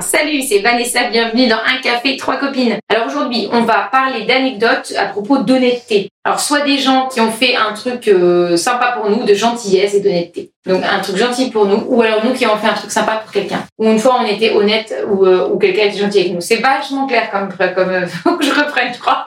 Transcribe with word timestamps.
Salut, 0.00 0.42
c'est 0.42 0.60
Vanessa, 0.60 1.10
bienvenue 1.10 1.48
dans 1.48 1.56
Un 1.56 1.78
café, 1.82 2.16
trois 2.16 2.36
copines. 2.36 2.78
Alors 2.88 3.08
aujourd'hui, 3.08 3.48
on 3.50 3.62
va 3.62 3.88
parler 3.90 4.26
d'anecdotes 4.26 4.94
à 4.96 5.06
propos 5.06 5.38
d'honnêteté. 5.38 6.08
Alors 6.24 6.38
soit 6.38 6.60
des 6.60 6.78
gens 6.78 7.08
qui 7.08 7.20
ont 7.20 7.32
fait 7.32 7.56
un 7.56 7.72
truc 7.72 8.06
euh, 8.06 8.56
sympa 8.56 8.92
pour 8.92 9.10
nous, 9.10 9.24
de 9.24 9.34
gentillesse 9.34 9.94
et 9.94 10.00
d'honnêteté. 10.00 10.52
Donc 10.66 10.84
un 10.84 11.00
truc 11.00 11.16
gentil 11.16 11.50
pour 11.50 11.66
nous, 11.66 11.82
ou 11.88 12.00
alors 12.00 12.24
nous 12.24 12.32
qui 12.32 12.44
avons 12.44 12.58
fait 12.58 12.68
un 12.68 12.74
truc 12.74 12.92
sympa 12.92 13.16
pour 13.16 13.32
quelqu'un. 13.32 13.64
Ou 13.78 13.86
une 13.86 13.98
fois 13.98 14.20
on 14.20 14.24
était 14.24 14.52
honnête, 14.52 14.94
ou, 15.10 15.26
euh, 15.26 15.48
ou 15.48 15.58
quelqu'un 15.58 15.86
était 15.86 15.98
gentil 15.98 16.20
avec 16.20 16.32
nous. 16.32 16.40
C'est 16.40 16.58
vachement 16.58 17.08
clair 17.08 17.28
comme, 17.32 17.48
comme 17.74 17.90
euh, 17.90 18.06
faut 18.22 18.36
que 18.36 18.44
je 18.44 18.54
reprenne, 18.54 18.94
je 18.94 19.00
crois. 19.00 19.26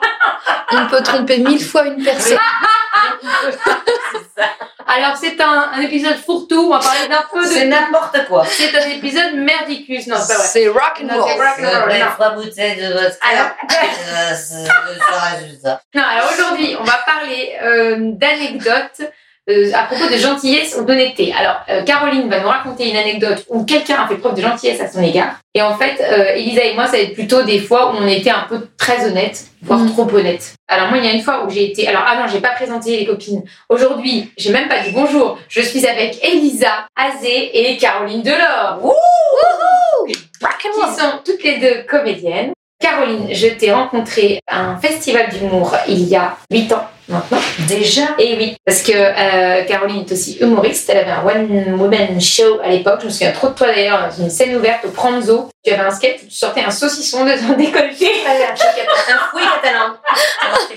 On 0.72 0.86
peut 0.86 1.02
tromper 1.02 1.38
mille 1.40 1.62
fois 1.62 1.86
une 1.86 2.02
personne. 2.02 2.38
Alors 4.86 5.16
c'est 5.16 5.40
un, 5.40 5.70
un 5.74 5.80
épisode 5.80 6.16
fourre-tout, 6.16 6.66
on 6.66 6.70
va 6.70 6.80
parler 6.80 7.08
d'un 7.08 7.24
peu 7.32 7.40
de... 7.42 7.46
C'est 7.46 7.66
n'importe 7.66 8.26
quoi. 8.26 8.44
C'est 8.46 8.74
un 8.76 8.88
épisode 8.88 9.34
merdicus, 9.34 10.06
non 10.06 10.16
c'est 10.20 10.32
pas 10.34 10.38
vrai. 10.38 10.48
C'est 10.48 10.68
rock 10.68 11.00
and 11.02 11.08
c'est 11.08 11.14
roll. 11.14 11.30
rock 11.30 11.58
and 11.60 11.80
roll, 11.80 11.98
non. 11.98 12.06
trois 12.14 12.30
bouteilles 12.30 12.76
de 12.76 12.92
vodka. 12.92 13.26
Alors- 13.30 13.50
Euh, 13.70 14.34
ça. 14.34 15.80
Non, 15.94 16.02
alors 16.02 16.30
aujourd'hui, 16.32 16.76
on 16.78 16.84
va 16.84 16.98
parler 17.06 17.56
euh, 17.62 17.96
d'anecdotes 17.98 19.02
euh, 19.50 19.72
à 19.74 19.84
propos 19.84 20.08
de 20.08 20.16
gentillesse 20.16 20.76
ou 20.78 20.84
d'honnêteté. 20.84 21.34
Alors, 21.36 21.56
euh, 21.68 21.82
Caroline 21.82 22.28
va 22.28 22.38
nous 22.38 22.48
raconter 22.48 22.88
une 22.88 22.96
anecdote 22.96 23.44
où 23.48 23.64
quelqu'un 23.64 23.96
a 23.96 24.06
fait 24.06 24.14
preuve 24.14 24.36
de 24.36 24.42
gentillesse 24.42 24.80
à 24.80 24.88
son 24.88 25.02
égard. 25.02 25.34
Et 25.54 25.60
en 25.62 25.76
fait, 25.76 26.00
euh, 26.00 26.36
Elisa 26.36 26.62
et 26.64 26.74
moi, 26.74 26.86
ça 26.86 26.92
va 26.92 26.98
être 26.98 27.14
plutôt 27.14 27.42
des 27.42 27.58
fois 27.58 27.90
où 27.92 27.96
on 28.00 28.06
était 28.06 28.30
un 28.30 28.46
peu 28.48 28.68
très 28.78 29.04
honnête, 29.04 29.46
voire 29.62 29.80
Mm. 29.80 29.90
trop 29.90 30.08
honnête. 30.14 30.54
Alors 30.68 30.88
moi, 30.88 30.98
il 30.98 31.04
y 31.04 31.08
a 31.08 31.12
une 31.12 31.22
fois 31.22 31.44
où 31.44 31.50
j'ai 31.50 31.70
été... 31.70 31.88
Alors, 31.88 32.04
ah 32.06 32.14
non, 32.16 32.28
j'ai 32.32 32.40
pas 32.40 32.50
présenté 32.50 32.96
les 32.96 33.04
copines. 33.04 33.42
Aujourd'hui, 33.68 34.30
j'ai 34.38 34.52
même 34.52 34.68
pas 34.68 34.78
dit 34.78 34.92
bonjour. 34.92 35.38
Je 35.48 35.60
suis 35.60 35.86
avec 35.88 36.24
Elisa, 36.24 36.86
Azé 36.96 37.50
et 37.52 37.76
Caroline 37.78 38.22
Delors. 38.22 38.78
qui 40.60 41.00
sont 41.00 41.18
toutes 41.24 41.42
les 41.42 41.58
deux 41.58 41.82
comédiennes. 41.88 42.52
Caroline, 42.80 43.28
je 43.32 43.46
t'ai 43.48 43.72
rencontrée 43.72 44.40
à 44.46 44.60
un 44.60 44.76
festival 44.78 45.28
d'humour 45.30 45.74
il 45.88 46.04
y 46.04 46.16
a 46.16 46.36
8 46.50 46.72
ans 46.72 46.86
maintenant. 47.08 47.38
Déjà 47.68 48.02
Et 48.18 48.36
oui, 48.36 48.56
parce 48.64 48.82
que 48.82 48.92
euh, 48.92 49.64
Caroline 49.64 50.04
est 50.06 50.12
aussi 50.12 50.38
humoriste. 50.40 50.90
Elle 50.90 50.98
avait 50.98 51.10
un 51.10 51.24
one-woman 51.24 52.20
show 52.20 52.60
à 52.62 52.68
l'époque. 52.68 53.00
Je 53.00 53.06
me 53.06 53.10
souviens 53.10 53.32
trop 53.32 53.48
de 53.48 53.54
toi 53.54 53.68
d'ailleurs, 53.68 54.08
dans 54.08 54.24
une 54.24 54.30
scène 54.30 54.56
ouverte 54.56 54.84
au 54.84 54.88
Pranzo. 54.88 55.48
Tu 55.64 55.72
avais 55.72 55.82
un 55.82 55.90
sketch 55.90 56.22
où 56.22 56.26
tu 56.26 56.34
sortais 56.34 56.64
un 56.64 56.70
saucisson 56.70 57.24
de 57.24 57.32
ton 57.32 57.56
décolleté. 57.56 58.06
un 58.26 59.30
fouille 59.30 59.42
catalan. 59.62 59.94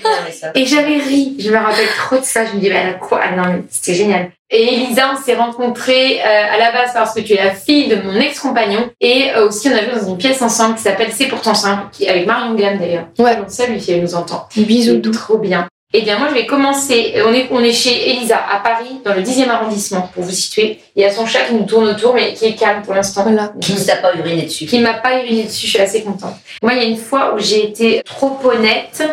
Ça 0.02 0.08
mais 0.24 0.32
ça. 0.32 0.50
Et 0.54 0.64
j'avais 0.64 0.98
ri. 0.98 1.36
Je 1.38 1.50
me 1.50 1.56
rappelle 1.56 1.88
trop 1.96 2.18
de 2.18 2.24
ça. 2.24 2.44
Je 2.44 2.52
me 2.52 2.60
dis, 2.60 2.68
bah, 2.68 2.76
elle 2.82 2.90
a 2.90 2.94
quoi? 2.94 3.20
Ah 3.22 3.34
non, 3.34 3.44
mais 3.52 3.62
c'était 3.68 3.94
génial. 3.94 4.30
Et 4.48 4.74
Elisa, 4.74 5.10
on 5.12 5.20
s'est 5.20 5.34
rencontrés 5.34 6.20
euh, 6.20 6.24
à 6.24 6.56
la 6.58 6.70
base 6.70 6.92
parce 6.94 7.14
que 7.14 7.20
tu 7.20 7.32
es 7.32 7.42
la 7.42 7.50
fille 7.50 7.88
de 7.88 7.96
mon 7.96 8.14
ex-compagnon. 8.14 8.90
Et 9.00 9.30
euh, 9.34 9.48
aussi, 9.48 9.68
on 9.68 9.72
a 9.72 9.82
joué 9.82 10.00
dans 10.00 10.08
une 10.08 10.18
pièce 10.18 10.40
ensemble 10.40 10.76
qui 10.76 10.82
s'appelle 10.82 11.10
C'est 11.12 11.26
pourtant 11.26 11.54
simple, 11.54 11.86
qui, 11.90 12.08
avec 12.08 12.26
Marion 12.26 12.54
Gamme 12.54 12.78
d'ailleurs. 12.78 13.06
Ouais. 13.18 13.36
Donc, 13.36 13.46
salut 13.50 13.80
si 13.80 13.92
elle 13.92 14.02
nous 14.02 14.14
entend. 14.14 14.46
Bisous 14.56 14.98
doux. 14.98 15.10
Trop 15.10 15.38
bien. 15.38 15.66
Eh 15.94 16.02
bien, 16.02 16.18
moi, 16.18 16.28
je 16.28 16.34
vais 16.34 16.46
commencer. 16.46 17.14
On 17.26 17.32
est, 17.32 17.46
on 17.50 17.62
est 17.62 17.72
chez 17.72 18.10
Elisa 18.10 18.36
à 18.36 18.58
Paris, 18.58 19.00
dans 19.04 19.14
le 19.14 19.22
10e 19.22 19.48
arrondissement, 19.48 20.10
pour 20.12 20.24
vous 20.24 20.32
situer. 20.32 20.80
Il 20.96 21.02
y 21.02 21.04
a 21.04 21.12
son 21.12 21.26
chat 21.26 21.44
qui 21.44 21.54
nous 21.54 21.64
tourne 21.64 21.86
autour, 21.88 22.12
mais 22.12 22.34
qui 22.34 22.44
est 22.46 22.54
calme 22.54 22.82
pour 22.82 22.92
l'instant. 22.92 23.22
Voilà. 23.22 23.52
Qui 23.60 23.72
ne 23.72 23.78
t'a 23.78 23.96
pas 23.96 24.14
uriné 24.16 24.42
dessus 24.42 24.66
Qui 24.66 24.80
m'a 24.80 24.94
pas 24.94 25.22
uriné 25.22 25.44
dessus, 25.44 25.66
je 25.66 25.72
suis 25.72 25.78
assez 25.78 26.02
contente. 26.02 26.34
Moi, 26.60 26.74
il 26.74 26.78
y 26.78 26.84
a 26.84 26.88
une 26.88 26.96
fois 26.98 27.34
où 27.34 27.38
j'ai 27.38 27.64
été 27.64 28.02
trop 28.04 28.36
honnête 28.44 29.04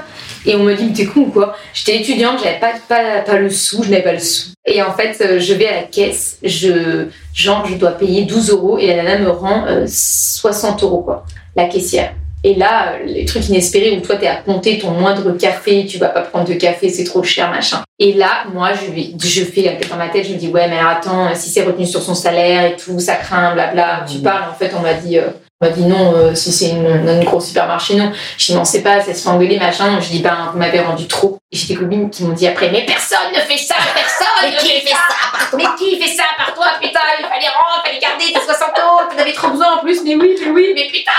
et 0.46 0.56
on 0.56 0.64
me 0.64 0.74
dit, 0.74 0.86
mais 0.86 0.94
t'es 0.94 1.06
con 1.06 1.22
ou 1.22 1.32
quoi? 1.32 1.56
J'étais 1.74 1.98
étudiante, 1.98 2.40
j'avais 2.44 2.60
pas, 2.60 2.74
pas, 2.90 3.22
pas 3.22 3.38
le 3.38 3.50
sou, 3.50 3.84
je 3.84 3.90
n'avais 3.90 4.04
pas 4.04 4.14
le 4.14 4.20
sou. 4.20 4.50
Et 4.66 4.82
en 4.82 4.94
fait, 4.94 5.18
euh, 5.22 5.40
je 5.40 5.54
vais 5.54 5.68
à 5.68 5.76
la 5.76 5.84
caisse, 5.84 6.40
je, 6.44 7.08
genre, 7.34 7.66
je 7.66 7.76
dois 7.76 7.92
payer 7.92 8.24
12 8.24 8.50
euros 8.50 8.78
et 8.78 8.88
la 8.88 9.04
nana 9.04 9.20
me 9.20 9.30
rend 9.30 9.66
euh, 9.68 9.86
60 9.88 10.84
euros, 10.84 11.02
quoi, 11.02 11.24
la 11.56 11.66
caissière. 11.66 12.14
Et 12.44 12.56
là, 12.56 12.98
les 13.06 13.24
trucs 13.26 13.48
inespérés 13.48 13.92
où 13.98 14.02
toi, 14.02 14.18
t'es 14.18 14.28
à 14.28 14.36
compter 14.36 14.78
ton 14.78 14.92
moindre 14.92 15.32
café, 15.38 15.86
tu 15.86 15.98
vas 15.98 16.10
pas 16.10 16.22
prendre 16.22 16.46
de 16.48 16.54
café, 16.56 16.90
c'est 16.90 17.06
trop 17.06 17.24
cher, 17.24 17.50
machin. 17.50 17.82
Et 18.00 18.14
là, 18.14 18.44
moi, 18.54 18.72
je, 18.74 19.28
je 19.28 19.44
fais 19.46 19.62
la 19.62 19.74
tête 19.74 19.90
dans 19.90 19.96
ma 19.96 20.10
tête, 20.10 20.28
je 20.28 20.34
me 20.34 20.38
dis, 20.38 20.50
ouais, 20.50 20.68
mais 20.68 20.80
attends, 20.80 21.34
si 21.36 21.50
c'est 21.50 21.64
retenu 21.64 21.86
sur 21.86 22.02
son 22.02 22.16
salaire 22.16 22.66
et 22.66 22.76
tout, 22.76 23.00
ça 23.00 23.16
craint, 23.16 23.54
blabla. 23.54 24.06
Tu 24.10 24.18
Mhm. 24.18 24.24
parles, 24.24 24.44
en 24.52 24.54
fait, 24.54 24.72
on 24.78 24.82
m'a 24.82 24.94
dit, 24.94 25.18
euh, 25.20 25.28
m'a 25.64 25.70
dit 25.70 25.86
non, 25.86 26.14
euh, 26.14 26.36
si 26.36 26.52
c'est 26.52 26.70
une, 26.70 26.88
une 27.08 27.24
gros 27.24 27.40
supermarché, 27.40 27.96
non. 27.96 28.12
Je 28.38 28.46
dis, 28.46 28.54
non, 28.54 28.66
c'est 28.66 28.82
pas, 28.82 29.02
ça 29.02 29.14
se 29.14 29.24
fait 29.24 29.30
engueuler, 29.30 29.58
machin. 29.58 30.00
Je 30.00 30.10
dis, 30.10 30.20
ben, 30.20 30.50
vous 30.52 30.60
m'avez 30.60 30.82
rendu 30.82 31.08
trop. 31.08 31.40
Et 31.52 31.58
j'ai 31.58 31.68
des 31.68 31.76
copines 31.76 32.10
qui 32.10 32.24
m'ont 32.24 32.34
dit 32.34 32.48
après, 32.48 32.70
mais 32.70 32.86
personne 32.86 33.32
ne 33.34 33.40
fait 33.40 33.58
ça, 33.58 33.76
personne 33.94 34.28
Mais 34.42 34.52
ne 34.52 34.58
qui 34.58 34.68
fait 34.68 34.82
fait 34.82 34.90
ça 34.90 35.58
Mais 35.58 35.66
qui 35.78 36.02
fait 36.02 36.16
ça 36.16 36.24
par 36.38 36.54
toi, 36.54 36.66
putain? 36.82 37.00
Il 37.20 37.26
fallait 37.26 37.48
rendre, 37.48 37.84
il 37.86 37.88
fallait 37.88 38.00
garder 38.00 38.26
tes 38.34 38.40
60 38.40 38.70
euros, 38.80 39.02
t'en 39.10 39.22
avais 39.22 39.34
trop 39.34 39.50
besoin 39.50 39.78
en 39.78 39.80
plus, 39.80 40.04
mais 40.04 40.16
oui, 40.16 40.36
mais 40.42 40.52
oui, 40.52 40.72
mais 40.76 40.88
putain 40.92 41.12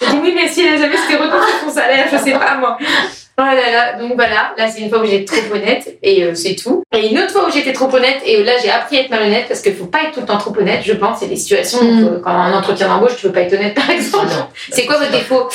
J'ai 0.00 0.06
dit 0.12 0.18
oui, 0.22 0.32
mais 0.34 0.48
si 0.48 0.66
elle 0.66 0.74
a 0.74 0.76
jamais 0.78 0.96
c'était 0.96 1.18
sur 1.18 1.68
son 1.68 1.72
salaire, 1.72 2.08
je 2.10 2.18
sais 2.18 2.32
pas 2.32 2.56
moi. 2.56 2.76
Oh 3.38 3.42
là 3.42 3.70
là, 3.70 3.92
donc 3.98 4.14
voilà, 4.14 4.54
là 4.56 4.66
c'est 4.66 4.80
une 4.80 4.88
fois 4.88 5.00
où 5.00 5.04
j'étais 5.04 5.26
trop 5.40 5.54
honnête 5.54 5.98
et 6.02 6.24
euh, 6.24 6.34
c'est 6.34 6.54
tout. 6.56 6.82
Et 6.94 7.08
une 7.10 7.18
autre 7.18 7.32
fois 7.32 7.46
où 7.46 7.50
j'étais 7.52 7.74
trop 7.74 7.94
honnête 7.94 8.22
et 8.24 8.42
là 8.42 8.52
j'ai 8.62 8.70
appris 8.70 8.96
à 8.96 9.00
être 9.02 9.10
malhonnête 9.10 9.44
parce 9.46 9.60
qu'il 9.60 9.74
faut 9.76 9.84
pas 9.86 10.04
être 10.04 10.12
tout 10.12 10.20
le 10.20 10.26
temps 10.26 10.38
trop 10.38 10.56
honnête, 10.58 10.80
je 10.82 10.94
pense. 10.94 11.18
C'est 11.20 11.26
des 11.26 11.36
situations 11.36 11.80
où 11.80 11.84
Mm. 11.84 12.04
euh, 12.06 12.20
quand 12.24 12.30
un 12.30 12.54
entretien 12.54 12.88
d'embauche, 12.88 13.16
tu 13.18 13.26
veux 13.26 13.32
pas 13.32 13.42
être 13.42 13.52
honnête 13.52 13.74
par 13.74 13.90
exemple. 13.90 14.26
Non. 14.28 14.48
C'est 14.70 14.86
quoi 14.86 14.96
votre 14.96 15.10
défaut? 15.10 15.48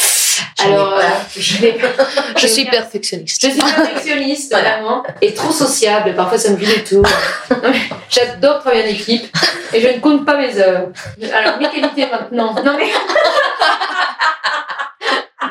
Alors, 0.64 0.94
euh, 0.94 1.02
je. 1.36 1.58
Je 2.38 2.48
suis 2.48 2.66
perfectionniste. 2.66 3.42
Je 3.44 3.50
suis 3.52 3.60
perfectionniste, 3.62 4.54
vraiment, 4.54 5.04
et 5.22 5.34
trop 5.34 5.52
sociable. 5.52 6.16
Parfois, 6.16 6.38
ça 6.38 6.52
me 6.52 6.84
tout. 6.88 7.02
Non, 7.50 7.70
mais 7.72 7.80
J'adore 8.10 8.60
travailler 8.60 8.84
en 8.84 8.88
équipe, 8.88 9.26
et 9.74 9.82
je 9.82 9.88
ne 9.88 10.00
compte 10.00 10.26
pas 10.26 10.38
mes 10.38 10.58
heures. 10.60 10.88
Alors, 11.34 11.58
mes 11.58 11.70
qualités 11.70 12.08
maintenant. 12.12 12.56
Non, 12.64 12.78
mais 12.78 12.90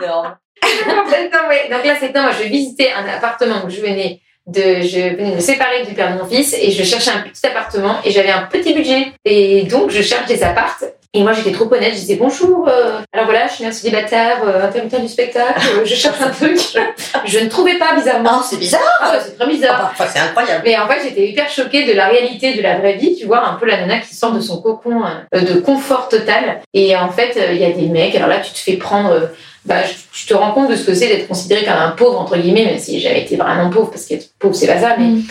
Énorme. 0.03 0.37
Non, 0.89 1.39
mais- 1.49 1.69
donc 1.75 1.85
là, 1.85 1.95
c'est 1.99 2.15
moi, 2.15 2.31
je 2.43 2.49
visitais 2.49 2.91
un 2.93 3.09
appartement 3.17 3.63
où 3.67 3.71
je 3.71 3.81
venais 3.81 4.21
de, 4.47 4.81
je 4.83 5.17
venais 5.17 5.31
de 5.31 5.37
me 5.37 5.41
séparer 5.41 5.85
du 5.87 5.95
père 5.95 6.13
de 6.15 6.19
mon 6.23 6.29
fils, 6.29 6.55
et 6.55 6.71
je 6.71 6.83
cherchais 6.83 7.11
un 7.11 7.21
petit 7.21 7.47
appartement, 7.47 7.97
et 8.05 8.11
j'avais 8.11 8.31
un 8.31 8.43
petit 8.43 8.73
budget. 8.75 9.13
Et 9.25 9.63
donc, 9.65 9.91
je 9.91 10.03
cherche 10.03 10.27
des 10.27 10.43
appartes. 10.43 10.85
Et 11.13 11.23
moi, 11.25 11.33
j'étais 11.33 11.51
trop 11.51 11.65
honnête, 11.65 11.91
je 11.93 11.99
disais 11.99 12.15
bonjour. 12.15 12.69
euh, 12.69 13.01
alors 13.13 13.25
voilà, 13.27 13.49
je 13.49 13.55
suis 13.55 13.65
un 13.67 13.73
célibataire, 13.73 14.43
euh, 14.47 14.63
intermittent 14.65 15.01
du 15.01 15.09
spectacle, 15.09 15.61
euh, 15.79 15.85
je 15.85 15.95
cherche 15.97 16.21
un 16.21 16.31
truc. 16.31 16.57
Je 17.25 17.39
ne 17.41 17.49
trouvais 17.49 17.79
pas 17.79 17.97
bizarrement. 17.97 18.31
Non, 18.35 18.43
c'est 18.49 18.59
bizarre. 18.59 18.81
Ah 19.01 19.11
ouais, 19.11 19.19
c'est 19.21 19.37
très 19.37 19.49
bizarre. 19.49 19.77
Parfois, 19.81 20.07
c'est 20.07 20.21
incroyable. 20.21 20.63
Mais 20.65 20.79
en 20.79 20.87
fait, 20.87 21.01
j'étais 21.03 21.27
hyper 21.27 21.51
choquée 21.51 21.85
de 21.85 21.95
la 21.95 22.07
réalité 22.07 22.55
de 22.55 22.63
la 22.63 22.79
vraie 22.79 22.93
vie, 22.95 23.17
tu 23.19 23.27
vois, 23.27 23.45
un 23.45 23.55
peu 23.55 23.67
la 23.67 23.79
nana 23.79 23.99
qui 23.99 24.15
sort 24.15 24.31
de 24.31 24.39
son 24.41 24.63
cocon 24.63 25.03
euh, 25.35 25.41
de 25.41 25.55
confort 25.61 26.09
total. 26.09 26.61
Et 26.75 26.95
en 26.97 27.09
fait, 27.11 27.37
euh, 27.37 27.55
il 27.55 27.59
y 27.61 27.65
a 27.65 27.71
des 27.73 27.87
mecs, 27.87 28.15
alors 28.15 28.29
là, 28.29 28.39
tu 28.39 28.53
te 28.53 28.59
fais 28.59 28.75
prendre, 28.77 29.11
euh, 29.11 29.27
bah, 29.67 29.77
je- 29.85 29.93
tu 30.19 30.27
te 30.27 30.35
rends 30.35 30.53
compte 30.53 30.71
de 30.71 30.77
ce 30.77 30.85
que 30.85 30.95
c'est 30.95 31.07
d'être 31.09 31.29
considéré 31.29 31.65
comme 31.65 31.75
un 31.75 31.91
pauvre, 31.91 32.19
entre 32.21 32.37
guillemets, 32.37 32.65
même 32.65 32.79
si 32.79 32.95
j'ai 32.99 33.09
jamais 33.09 33.23
été 33.23 33.37
vraiment 33.37 33.69
pauvre, 33.71 33.91
parce 33.91 34.05
qu'être 34.07 34.27
pauvre, 34.39 34.55
c'est 34.55 34.67
pas 34.67 34.79
ça, 34.81 34.97
mais, 34.99 35.05
Mm. 35.07 35.23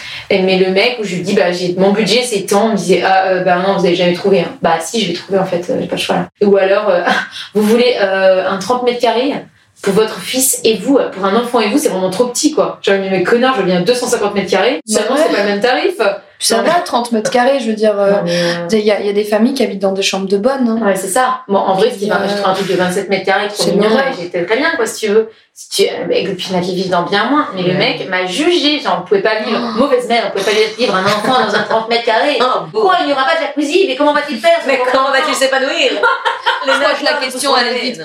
mais 0.45 0.57
le 0.57 0.71
mec 0.71 0.97
où 1.01 1.03
je 1.03 1.15
lui 1.15 1.21
dis, 1.23 1.33
bah, 1.33 1.51
j'ai, 1.51 1.73
mon 1.77 1.91
budget, 1.91 2.21
c'est 2.23 2.41
tant, 2.45 2.67
il 2.69 2.71
me 2.73 2.77
disait, 2.77 3.01
ah, 3.05 3.25
euh, 3.27 3.43
bah 3.43 3.57
non, 3.65 3.77
vous 3.77 3.85
avez 3.85 3.95
jamais 3.95 4.13
trouvé. 4.13 4.41
hein. 4.41 4.51
Bah, 4.61 4.77
si, 4.81 5.01
je 5.01 5.07
vais 5.07 5.13
trouver, 5.13 5.39
en 5.39 5.45
fait, 5.45 5.65
euh, 5.69 5.77
j'ai 5.81 5.87
pas 5.87 5.95
le 5.95 6.01
choix 6.01 6.15
là. 6.15 6.29
Ou 6.43 6.55
alors, 6.57 6.89
euh, 6.89 7.01
vous 7.55 7.63
voulez 7.63 7.95
euh, 7.99 8.47
un 8.49 8.57
30 8.57 8.83
mètres 8.83 8.99
carrés 9.01 9.33
pour 9.81 9.93
votre 9.93 10.19
fils 10.19 10.59
et 10.63 10.75
vous, 10.75 10.99
pour 11.13 11.25
un 11.25 11.35
enfant 11.35 11.59
et 11.61 11.69
vous, 11.69 11.77
c'est 11.77 11.89
vraiment 11.89 12.09
trop 12.09 12.25
petit, 12.25 12.51
quoi. 12.51 12.79
Genre, 12.81 12.97
mais 12.99 13.23
connard, 13.23 13.55
je 13.55 13.61
veux 13.61 13.65
bien 13.65 13.81
250 13.81 14.35
mètres 14.35 14.51
carrés. 14.51 14.79
Seulement, 14.87 15.15
c'est 15.17 15.33
pas 15.35 15.43
le 15.43 15.49
même 15.49 15.59
tarif. 15.61 15.95
Ça 16.41 16.61
va, 16.61 16.75
30 16.79 17.11
mètres 17.11 17.29
carrés, 17.31 17.59
je 17.59 17.65
veux 17.67 17.73
dire. 17.75 17.99
euh, 17.99 18.13
mais, 18.23 18.31
euh, 18.31 18.67
Il 18.71 18.79
y, 18.79 18.91
a, 18.91 18.99
il 19.01 19.05
y 19.05 19.09
a 19.09 19.13
des 19.13 19.25
familles 19.25 19.53
qui 19.53 19.61
habitent 19.61 19.79
dans 19.81 19.91
des 19.91 20.01
chambres 20.01 20.27
de 20.29 20.37
bonne. 20.37 20.69
hein. 20.69 20.85
Ouais, 20.85 20.95
c'est 20.95 21.09
ça. 21.09 21.41
Bon, 21.49 21.57
en 21.59 21.73
vrai, 21.75 21.87
Euh, 21.89 21.91
j'ai 21.99 22.07
trouvé 22.07 22.43
un 22.45 22.53
truc 22.53 22.67
de 22.67 22.75
27 22.75 23.09
mètres 23.09 23.25
carrés, 23.25 23.47
trop 23.49 23.61
c'est 23.63 23.71
mignon, 23.73 23.89
et 23.99 24.21
j'étais 24.21 24.45
très 24.45 24.55
bien, 24.55 24.71
quoi, 24.77 24.85
si 24.85 25.05
tu 25.05 25.11
veux. 25.11 25.29
Si 25.53 25.69
tu, 25.69 25.81
euh, 25.83 26.07
et 26.11 26.23
puis, 26.23 26.47
il 26.49 26.53
y 26.53 26.55
en 26.55 26.59
a 26.59 26.61
qui 26.61 26.75
vivent 26.75 26.89
dans 26.89 27.01
bien 27.03 27.25
moins. 27.25 27.47
Mais 27.55 27.63
le 27.63 27.73
mec 27.73 28.07
m'a 28.09 28.25
jugé, 28.25 28.79
genre, 28.79 28.99
on 29.01 29.05
pouvait 29.05 29.21
pas 29.21 29.41
vivre, 29.41 29.59
Oh. 29.61 29.79
mauvaise 29.79 30.07
mère, 30.07 30.23
on 30.33 30.37
pouvait 30.39 30.49
pas 30.49 30.57
vivre 30.77 30.95
un 30.95 31.03
enfant 31.03 31.45
dans 31.45 31.53
un 31.55 31.63
30 31.63 31.89
mètres 31.89 32.05
carrés. 32.05 32.39
Oh. 32.39 32.79
Quoi, 32.79 32.95
il 33.01 33.07
n'y 33.07 33.11
aura 33.11 33.25
pas 33.25 33.35
de 33.35 33.41
jacuzzi, 33.41 33.85
mais 33.87 33.97
comment 33.97 34.13
va-t-il 34.13 34.39
faire 34.39 34.59
Mais 34.65 34.79
comment 34.93 35.11
vas-tu 35.11 35.33
s'épanouir 35.33 35.91
Je 36.65 36.71
crois 36.71 36.93
que 36.93 37.03
la 37.05 37.13
question, 37.17 37.51
elle 37.57 37.67
est 37.75 37.79
vite. 37.81 38.01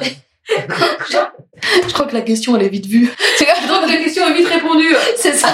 Je 1.88 1.92
crois 1.94 2.06
que 2.06 2.14
la 2.14 2.20
question, 2.22 2.56
elle 2.56 2.64
est 2.64 2.68
vite 2.68 2.86
vue. 2.86 3.10
C'est 3.36 3.46
Donc, 3.68 3.88
la 3.88 3.96
question 3.96 4.26
est 4.26 4.32
vite 4.34 4.48
répondue. 4.48 4.94
c'est 5.16 5.32
ça. 5.34 5.48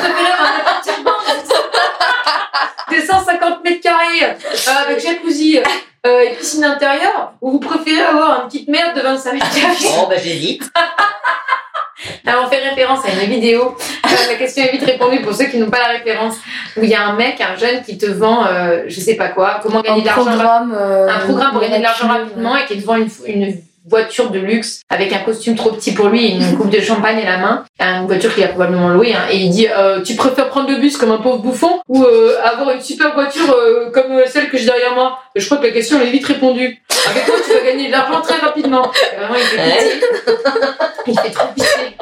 Ça 2.01 2.07
te 2.07 2.25
fait 2.25 2.31
rêve 2.31 2.31
un 2.31 2.37
appartement 2.45 2.91
de 2.91 3.01
150 3.01 3.65
mètres 3.65 3.81
carrés, 3.83 4.25
euh, 4.25 4.71
avec 4.87 5.01
jacuzzi 5.01 5.61
euh, 6.07 6.21
et 6.23 6.31
piscine 6.35 6.65
intérieure, 6.65 7.33
ou 7.41 7.53
vous 7.53 7.61
préférez 7.61 8.03
avoir 8.03 8.43
une 8.43 8.49
petite 8.49 8.69
merde 8.69 8.97
de 8.97 9.03
25 9.03 9.33
mètres 9.35 9.47
carrés 9.55 9.75
Bon, 9.97 10.09
bah, 10.09 10.17
j'hésite. 10.23 10.65
Alors, 12.27 12.45
on 12.47 12.51
fait 12.51 12.67
référence 12.67 13.05
à 13.05 13.11
une 13.11 13.29
vidéo. 13.31 13.77
Euh, 14.07 14.09
la 14.31 14.35
question 14.37 14.65
est 14.65 14.73
vite 14.73 14.85
répondue 14.85 15.21
pour 15.21 15.35
ceux 15.35 15.45
qui 15.47 15.59
n'ont 15.59 15.69
pas 15.69 15.81
la 15.81 15.99
référence. 15.99 16.37
Où 16.77 16.83
il 16.83 16.89
y 16.89 16.95
a 16.95 17.03
un 17.07 17.13
mec, 17.15 17.41
un 17.43 17.57
jeune 17.57 17.83
qui 17.83 17.99
te 17.99 18.07
vend, 18.07 18.47
euh, 18.47 18.85
je 18.87 19.01
sais 19.01 19.17
pas 19.17 19.29
quoi, 19.29 19.61
comment 19.63 19.81
Un 19.81 19.83
gagner 19.83 20.01
de 20.03 20.07
l'argent 20.07 20.25
programme. 20.25 20.75
euh, 20.75 21.09
un 21.09 21.19
programme 21.21 21.53
pour 21.53 21.61
gagner 21.61 21.79
de 21.79 21.83
l'argent 21.83 22.09
rapidement 22.09 22.57
et 22.57 22.65
qui 22.65 22.81
te 22.81 22.87
vend 22.87 22.97
une, 22.97 23.11
une 23.27 23.61
voiture 23.89 24.31
de 24.31 24.39
luxe 24.39 24.83
avec 24.89 25.13
un 25.13 25.21
costume 25.21 25.55
trop 25.57 25.71
petit 25.73 25.93
pour 25.93 26.09
lui 26.09 26.27
et 26.27 26.31
une 26.35 26.57
coupe 26.59 26.71
de 26.71 26.81
champagne 26.81 27.19
à 27.21 27.25
la 27.25 27.39
main, 27.39 27.65
une 27.81 28.07
voiture 28.07 28.35
qu'il 28.35 28.45
a 28.45 28.49
probablement 28.49 28.91
louée, 28.91 29.15
hein, 29.15 29.25
et 29.31 29.37
il 29.37 29.51
dit 29.51 29.67
euh, 29.69 30.03
Tu 30.03 30.15
préfères 30.15 30.49
prendre 30.49 30.71
le 30.71 30.77
bus 30.77 30.97
comme 30.97 31.13
un 31.13 31.19
pauvre 31.19 31.39
bouffon 31.39 31.81
ou 31.89 32.05
euh, 32.05 32.37
avoir 32.45 32.71
une 32.71 32.81
super 32.81 33.15
voiture 33.15 33.51
euh, 33.53 33.91
comme 33.91 34.13
euh, 34.13 34.25
celle 34.27 34.49
que 34.49 34.59
j'ai 34.59 34.67
derrière 34.67 34.95
moi? 34.95 35.19
Je 35.35 35.45
crois 35.47 35.59
que 35.59 35.67
la 35.67 35.73
question 35.73 35.99
elle 36.01 36.09
est 36.09 36.13
vite 36.13 36.27
répondue. 36.27 36.83
Avec 37.09 37.27
moi, 37.27 37.37
tu 37.45 37.53
vas 37.53 37.65
gagner 37.65 37.87
de 37.87 37.93
l'argent 37.93 38.21
très 38.21 38.37
rapidement. 38.37 38.83
Vraiment, 39.19 39.35
il 39.35 39.41
fait 39.41 40.01
pitié. 41.05 41.13
il 41.15 41.19
fait 41.19 41.31
trop 41.31 41.49
pitié. 41.55 41.97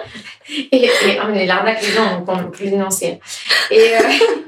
Et, 0.72 0.84
et 0.84 0.90
mais 1.32 1.46
l'arnaque, 1.46 1.82
les 1.82 1.92
gens 1.92 2.22
vont 2.24 2.50
plus 2.50 2.70
dénoncer. 2.70 3.20
Et, 3.70 3.94
euh, 3.94 3.98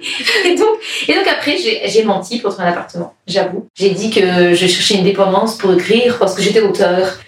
et, 0.44 0.54
donc, 0.54 0.78
et 1.08 1.14
donc 1.14 1.26
après, 1.26 1.56
j'ai 1.56 2.04
menti 2.04 2.38
pour 2.38 2.52
trouver 2.52 2.68
un 2.68 2.72
appartement, 2.72 3.14
j'avoue. 3.26 3.68
J'ai 3.74 3.90
dit 3.90 4.10
que 4.10 4.54
je 4.54 4.66
cherchais 4.66 4.94
une 4.94 5.04
dépendance 5.04 5.56
pour 5.58 5.72
écrire 5.72 6.18
parce 6.18 6.34
que 6.34 6.42
j'étais 6.42 6.60
auteur. 6.60 7.18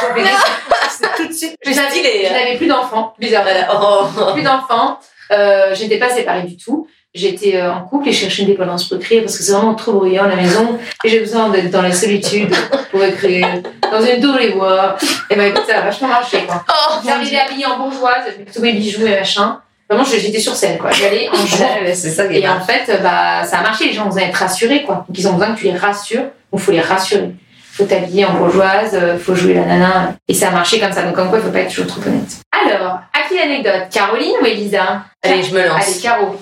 J'avais- 0.00 0.28
Tout 1.16 1.26
de 1.26 1.32
suite. 1.32 1.56
je 1.64 1.70
hein. 1.70 2.32
n'avais 2.32 2.56
plus 2.56 2.66
d'enfants, 2.66 3.14
bizarre. 3.18 3.44
Oh. 3.72 4.32
Plus 4.32 4.42
d'enfants. 4.42 4.98
Euh, 5.32 5.74
je 5.74 5.82
n'étais 5.82 5.98
pas 5.98 6.10
séparée 6.10 6.42
du 6.42 6.56
tout. 6.56 6.86
J'étais 7.14 7.56
euh, 7.56 7.70
en 7.70 7.82
couple 7.82 8.08
et 8.08 8.12
je 8.12 8.20
cherchais 8.20 8.42
une 8.42 8.48
dépendance 8.48 8.88
pour 8.88 8.96
écrire 8.96 9.22
parce 9.22 9.36
que 9.36 9.44
c'est 9.44 9.52
vraiment 9.52 9.74
trop 9.74 9.92
bruyant 9.92 10.24
à 10.24 10.28
la 10.28 10.36
maison 10.36 10.78
et 11.04 11.08
j'ai 11.10 11.20
besoin 11.20 11.50
d'être 11.50 11.70
dans 11.70 11.82
la 11.82 11.92
solitude 11.92 12.54
pour 12.90 13.04
écrire, 13.04 13.46
dans 13.90 14.00
une 14.00 14.18
double 14.18 14.38
les 14.38 14.52
voix. 14.52 14.96
Et 15.28 15.34
ben 15.36 15.50
écoute, 15.50 15.64
ça 15.68 15.78
a 15.78 15.80
vachement 15.82 16.08
marché 16.08 16.38
quoi. 16.46 16.64
Oh, 16.70 16.94
J'arrivais 17.04 17.38
habillée 17.38 17.66
en 17.66 17.76
bourgeoise, 17.76 18.24
avec 18.26 18.50
tous 18.50 18.62
mes 18.62 18.72
bijoux 18.72 19.06
et 19.06 19.10
machin. 19.10 19.60
Vraiment, 19.90 20.06
j'étais 20.06 20.40
sur 20.40 20.54
scène 20.54 20.78
quoi. 20.78 20.90
J'allais 20.90 21.28
en 21.28 21.34
jouant. 21.34 21.68
Ça 21.94 22.24
Et 22.32 22.48
en 22.48 22.60
fait, 22.60 22.90
bah, 23.02 23.44
ça 23.44 23.58
a 23.58 23.62
marché. 23.62 23.88
Les 23.88 23.92
gens 23.92 24.04
ont 24.04 24.08
besoin 24.08 24.22
d'être 24.22 24.36
rassurés, 24.36 24.82
quoi. 24.84 25.04
Donc, 25.06 25.18
ils 25.18 25.28
ont 25.28 25.34
besoin 25.34 25.54
que 25.54 25.58
tu 25.58 25.64
les 25.66 25.76
rassures. 25.76 26.24
Donc, 26.50 26.62
faut 26.62 26.72
les 26.72 26.80
rassurer. 26.80 27.32
Faut 27.74 27.84
t'habiller 27.84 28.24
en 28.24 28.32
bourgeoise, 28.34 28.94
euh, 28.94 29.18
faut 29.18 29.34
jouer 29.34 29.52
la 29.52 29.66
nana. 29.66 30.14
Et 30.28 30.34
ça 30.34 30.48
a 30.48 30.50
marché 30.50 30.80
comme 30.80 30.92
ça. 30.92 31.02
Donc, 31.02 31.14
comme 31.14 31.28
quoi, 31.28 31.38
il 31.38 31.44
faut 31.44 31.50
pas 31.50 31.60
être 31.60 31.70
toujours 31.70 31.86
trop 31.86 32.00
honnête. 32.06 32.40
Alors, 32.66 33.00
à 33.12 33.28
qui 33.28 33.36
l'anecdote? 33.36 33.88
Caroline 33.90 34.36
ou 34.40 34.46
Elisa? 34.46 35.02
Allez, 35.22 35.42
je 35.42 35.52
me 35.54 35.66
lance. 35.68 35.86
Allez, 35.86 36.00
Caro. 36.00 36.36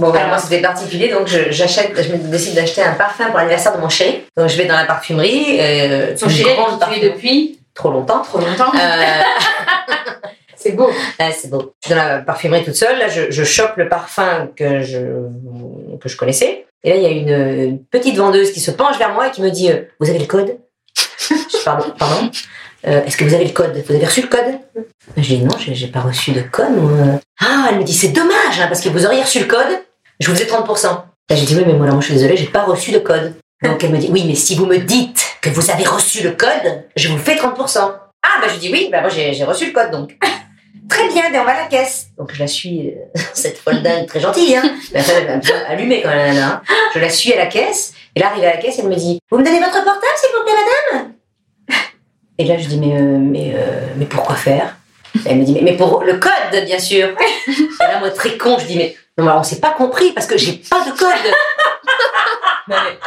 Bon, 0.00 0.10
Alors. 0.12 0.28
moi, 0.28 0.38
c'était 0.38 0.60
particulier, 0.60 1.08
donc 1.08 1.26
je, 1.28 1.50
j'achète, 1.50 1.92
je 2.02 2.12
me 2.12 2.18
décide 2.30 2.54
d'acheter 2.54 2.82
un 2.82 2.92
parfum 2.94 3.26
pour 3.26 3.36
l'anniversaire 3.38 3.74
de 3.76 3.80
mon 3.80 3.88
chéri. 3.88 4.22
Donc, 4.36 4.48
je 4.48 4.56
vais 4.56 4.64
dans 4.66 4.76
la 4.76 4.84
parfumerie. 4.86 5.58
Euh, 5.60 6.16
Son 6.16 6.28
chéri, 6.28 6.50
tu 6.94 7.00
depuis 7.10 7.60
trop 7.74 7.90
longtemps. 7.90 8.22
trop 8.22 8.38
longtemps. 8.38 8.72
Euh, 8.74 9.22
C'est 10.56 10.72
beau. 10.72 10.90
ah, 11.18 11.30
c'est 11.32 11.48
beau. 11.48 11.72
Je 11.82 11.88
suis 11.88 11.94
dans 11.98 12.04
la 12.06 12.18
parfumerie 12.18 12.62
toute 12.64 12.74
seule. 12.74 12.98
Là, 12.98 13.08
je, 13.08 13.30
je 13.30 13.44
chope 13.44 13.76
le 13.78 13.88
parfum 13.88 14.48
que 14.54 14.82
je, 14.82 14.98
que 15.98 16.08
je 16.08 16.16
connaissais. 16.18 16.66
Et 16.84 16.90
là, 16.90 16.96
il 16.96 17.02
y 17.02 17.06
a 17.06 17.08
une, 17.08 17.64
une 17.68 17.84
petite 17.84 18.16
vendeuse 18.16 18.52
qui 18.52 18.60
se 18.60 18.70
penche 18.70 18.98
vers 18.98 19.14
moi 19.14 19.28
et 19.28 19.30
qui 19.30 19.40
me 19.40 19.50
dit 19.50 19.70
euh, 19.70 19.82
Vous 20.00 20.10
avez 20.10 20.18
le 20.18 20.26
code? 20.26 20.58
Je 20.96 21.64
Pardon, 21.64 21.86
pardon 21.98 22.30
Euh, 22.86 23.04
Est-ce 23.06 23.16
que 23.16 23.24
vous 23.24 23.34
avez 23.34 23.44
le 23.44 23.52
code? 23.52 23.82
Vous 23.88 23.94
avez 23.94 24.04
reçu 24.04 24.20
le 24.22 24.28
code? 24.28 24.58
Je 25.16 25.22
dis 25.22 25.38
Non, 25.38 25.54
j'ai 25.58 25.86
pas 25.86 26.00
reçu 26.00 26.32
de 26.32 26.40
code. 26.42 26.66
Ah, 27.40 27.68
elle 27.70 27.78
me 27.78 27.84
dit 27.84 27.94
C'est 27.94 28.08
dommage, 28.08 28.60
hein, 28.60 28.66
parce 28.68 28.80
que 28.82 28.88
vous 28.90 29.06
auriez 29.06 29.22
reçu 29.22 29.38
le 29.40 29.46
code, 29.46 29.80
je 30.20 30.30
vous 30.30 30.40
ai 30.40 30.44
30%. 30.44 30.84
Là, 30.84 31.36
j'ai 31.36 31.46
dit 31.46 31.56
Oui, 31.56 31.64
mais 31.66 31.72
moi, 31.74 31.88
je 32.00 32.04
suis 32.06 32.14
désolée, 32.14 32.36
j'ai 32.36 32.46
pas 32.46 32.62
reçu 32.62 32.92
de 32.92 32.98
code. 32.98 33.34
Donc, 33.62 33.82
elle 33.82 33.90
me 33.90 33.98
dit 33.98 34.08
Oui, 34.10 34.24
mais 34.26 34.34
si 34.34 34.54
vous 34.54 34.66
me 34.66 34.78
dites 34.78 35.36
que 35.40 35.50
vous 35.50 35.70
avez 35.70 35.84
reçu 35.84 36.22
le 36.22 36.32
code, 36.32 36.84
je 36.96 37.08
vous 37.08 37.18
fais 37.18 37.36
30%. 37.36 37.78
Ah, 37.78 38.28
bah, 38.40 38.48
je 38.52 38.58
dis 38.58 38.70
Oui, 38.70 38.88
bah, 38.92 39.00
moi, 39.00 39.10
j'ai 39.10 39.44
reçu 39.44 39.66
le 39.66 39.72
code, 39.72 39.90
donc. 39.90 40.16
Très 40.88 41.08
bien, 41.08 41.30
ben 41.30 41.42
on 41.42 41.44
va 41.44 41.52
à 41.52 41.62
la 41.62 41.66
caisse. 41.66 42.08
Donc 42.18 42.34
je 42.34 42.40
la 42.40 42.48
suis, 42.48 42.88
euh, 42.88 43.20
cette 43.32 43.58
folle 43.58 43.80
très 44.08 44.18
gentille, 44.18 44.56
hein. 44.56 44.74
Mais 44.92 45.00
enfin, 45.00 45.12
elle 45.18 45.26
est 45.26 45.30
un 45.30 45.38
peu 45.38 45.52
allumée 45.68 46.02
quand 46.02 46.08
même, 46.08 46.36
hein. 46.36 46.62
Je 46.92 46.98
la 46.98 47.08
suis 47.08 47.32
à 47.32 47.36
la 47.36 47.46
caisse, 47.46 47.94
et 48.16 48.20
là, 48.20 48.26
arrivée 48.26 48.48
à 48.48 48.54
la 48.54 48.56
caisse, 48.56 48.80
elle 48.80 48.88
me 48.88 48.96
dit 48.96 49.20
Vous 49.30 49.38
me 49.38 49.44
donnez 49.44 49.60
votre 49.60 49.84
portable, 49.84 50.16
s'il 50.16 50.30
vous 50.36 50.44
plaît, 50.44 50.52
madame? 50.92 51.12
Et 52.38 52.44
là, 52.44 52.58
je 52.58 52.66
dis 52.66 52.78
Mais, 52.78 52.96
euh, 52.96 53.18
mais, 53.18 53.52
euh, 53.54 53.86
mais 53.96 54.06
pourquoi 54.06 54.34
faire? 54.34 54.76
Elle 55.26 55.36
me 55.38 55.44
dit 55.44 55.52
mais, 55.54 55.62
mais 55.62 55.76
pour 55.76 56.02
le 56.04 56.14
code, 56.18 56.64
bien 56.64 56.78
sûr. 56.78 57.08
Et 57.48 57.52
là, 57.80 57.98
moi, 57.98 58.10
très 58.10 58.36
con, 58.36 58.58
je 58.58 58.66
dis 58.66 58.76
Mais 58.76 58.96
non, 59.18 59.24
mais 59.24 59.32
on 59.32 59.42
s'est 59.42 59.60
pas 59.60 59.70
compris 59.70 60.12
parce 60.12 60.26
que 60.26 60.36
j'ai 60.38 60.52
pas 60.54 60.80
de 60.80 60.90
code. 60.92 61.32
Non, 62.68 62.76
mais- 62.84 62.98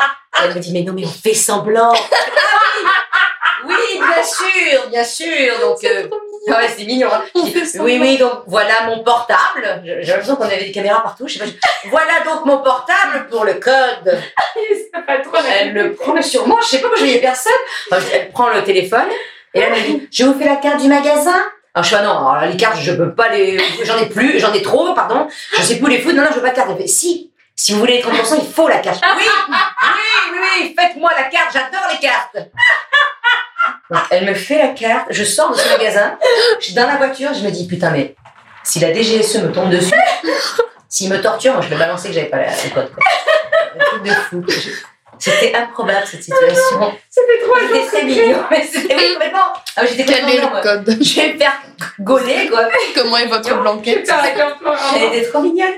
Elle 0.43 0.55
me 0.55 0.59
dit 0.59 0.73
Mais 0.73 0.81
non, 0.81 0.93
mais 0.93 1.05
on 1.05 1.09
fait 1.09 1.33
semblant. 1.33 1.93
Ah 1.93 3.65
oui, 3.65 3.99
bien 3.99 4.23
sûr, 4.23 4.89
bien 4.89 5.03
sûr. 5.03 5.59
Donc, 5.61 5.83
euh, 5.85 6.07
Ouais, 6.45 6.67
c'est 6.77 6.83
mignon. 6.83 7.07
hein. 7.09 7.23
Oui, 7.79 7.97
oui, 8.01 8.17
donc 8.17 8.41
voilà 8.47 8.83
mon 8.85 9.01
portable. 9.01 9.81
J'ai 9.85 10.03
l'impression 10.11 10.35
qu'on 10.35 10.43
avait 10.43 10.57
des 10.65 10.73
caméras 10.73 11.01
partout. 11.01 11.25
Je 11.25 11.35
sais 11.35 11.39
pas, 11.39 11.45
je- 11.45 11.89
Voilà 11.89 12.19
donc 12.25 12.43
mon 12.45 12.57
portable 12.57 13.27
pour 13.31 13.45
le 13.45 13.53
code. 13.53 14.19
Ça 14.93 14.99
pas 15.07 15.19
trop 15.19 15.37
Elle 15.57 15.73
le 15.73 15.93
prend 15.93 16.21
sur 16.21 16.45
moi. 16.45 16.59
Je 16.61 16.67
sais 16.67 16.79
pas, 16.79 16.87
moi 16.89 16.97
je 16.97 17.03
voyais 17.03 17.21
personne. 17.21 17.53
Enfin, 17.89 18.03
elle 18.13 18.29
prend 18.31 18.49
le 18.49 18.61
téléphone 18.65 19.07
et 19.53 19.61
là 19.61 19.67
elle 19.67 19.81
me 19.81 19.87
dit 19.99 20.07
Je 20.11 20.25
vous 20.25 20.37
fais 20.37 20.43
la 20.45 20.57
carte 20.57 20.81
du 20.81 20.89
magasin. 20.89 21.41
Alors 21.75 21.83
je 21.83 21.89
fais 21.89 21.95
ah 21.95 22.03
non, 22.03 22.39
les 22.51 22.55
cartes 22.57 22.79
je 22.79 22.91
peux 22.93 23.13
pas 23.15 23.29
les. 23.29 23.59
J'en 23.83 23.97
ai 23.97 24.05
plus, 24.07 24.39
j'en 24.39 24.53
ai 24.53 24.61
trop, 24.61 24.93
pardon. 24.93 25.27
Je 25.57 25.61
sais 25.63 25.77
plus 25.77 25.85
où 25.85 25.87
les 25.87 25.99
foutre. 26.01 26.15
Non, 26.15 26.21
non, 26.23 26.29
je 26.29 26.35
veux 26.35 26.41
pas 26.41 26.51
de 26.51 26.55
carte. 26.55 26.69
Elle 26.71 26.77
fait 26.77 26.87
Si, 26.87 27.31
si 27.55 27.73
vous 27.73 27.79
voulez 27.79 27.97
les 27.97 28.03
30%, 28.03 28.39
il 28.43 28.51
faut 28.51 28.67
la 28.67 28.77
carte. 28.77 29.03
Oui, 29.17 29.23
oui, 30.33 30.39
oui, 30.61 30.75
faites-moi 30.79 31.09
la 31.17 31.23
carte. 31.25 31.51
J'adore 31.53 31.87
les 31.91 31.99
cartes. 31.99 32.37
Elle 34.11 34.25
me 34.25 34.33
fait 34.33 34.57
la 34.57 34.69
carte, 34.69 35.07
je 35.09 35.23
sors 35.23 35.51
de 35.51 35.55
ce 35.57 35.67
magasin, 35.69 36.17
je 36.59 36.65
suis 36.65 36.73
dans 36.73 36.87
la 36.87 36.97
voiture, 36.97 37.33
je 37.33 37.41
me 37.43 37.51
dis 37.51 37.67
putain 37.67 37.91
mais 37.91 38.15
si 38.63 38.79
la 38.79 38.91
DGSE 38.93 39.35
me 39.43 39.51
tombe 39.51 39.69
dessus, 39.69 39.93
s'il 40.89 41.09
me 41.11 41.21
torture, 41.21 41.53
moi 41.53 41.61
je 41.61 41.67
vais 41.69 41.75
balancer 41.75 42.07
que 42.09 42.13
j'avais 42.15 42.27
pas 42.29 42.37
la- 42.37 42.47
le 42.47 42.69
code. 42.73 42.91
Quoi. 42.93 43.99
De 44.03 44.09
fou. 44.11 44.43
C'était 45.19 45.55
improbable 45.55 46.05
cette 46.05 46.23
situation. 46.23 46.93
C'était 47.09 47.39
trop 47.45 47.55
C'était 47.59 47.85
très 47.85 48.03
mignon, 48.03 48.39
mais 48.51 48.63
c'était 48.63 48.95
complètement. 49.13 49.39
Ah, 49.75 49.85
j'étais 49.85 50.03
Quel 50.05 50.29
est 50.29 50.41
le 50.41 50.61
code 50.61 50.97
Je 51.01 51.15
vais 51.21 51.33
me 51.33 51.37
faire 51.37 51.61
gauler 51.99 52.49
quoi. 52.49 52.67
Comment 52.95 53.17
est 53.17 53.27
votre 53.27 53.61
blanquette 53.61 54.09
Elle 54.95 55.03
était 55.17 55.29
trop 55.29 55.41
mignonne. 55.41 55.73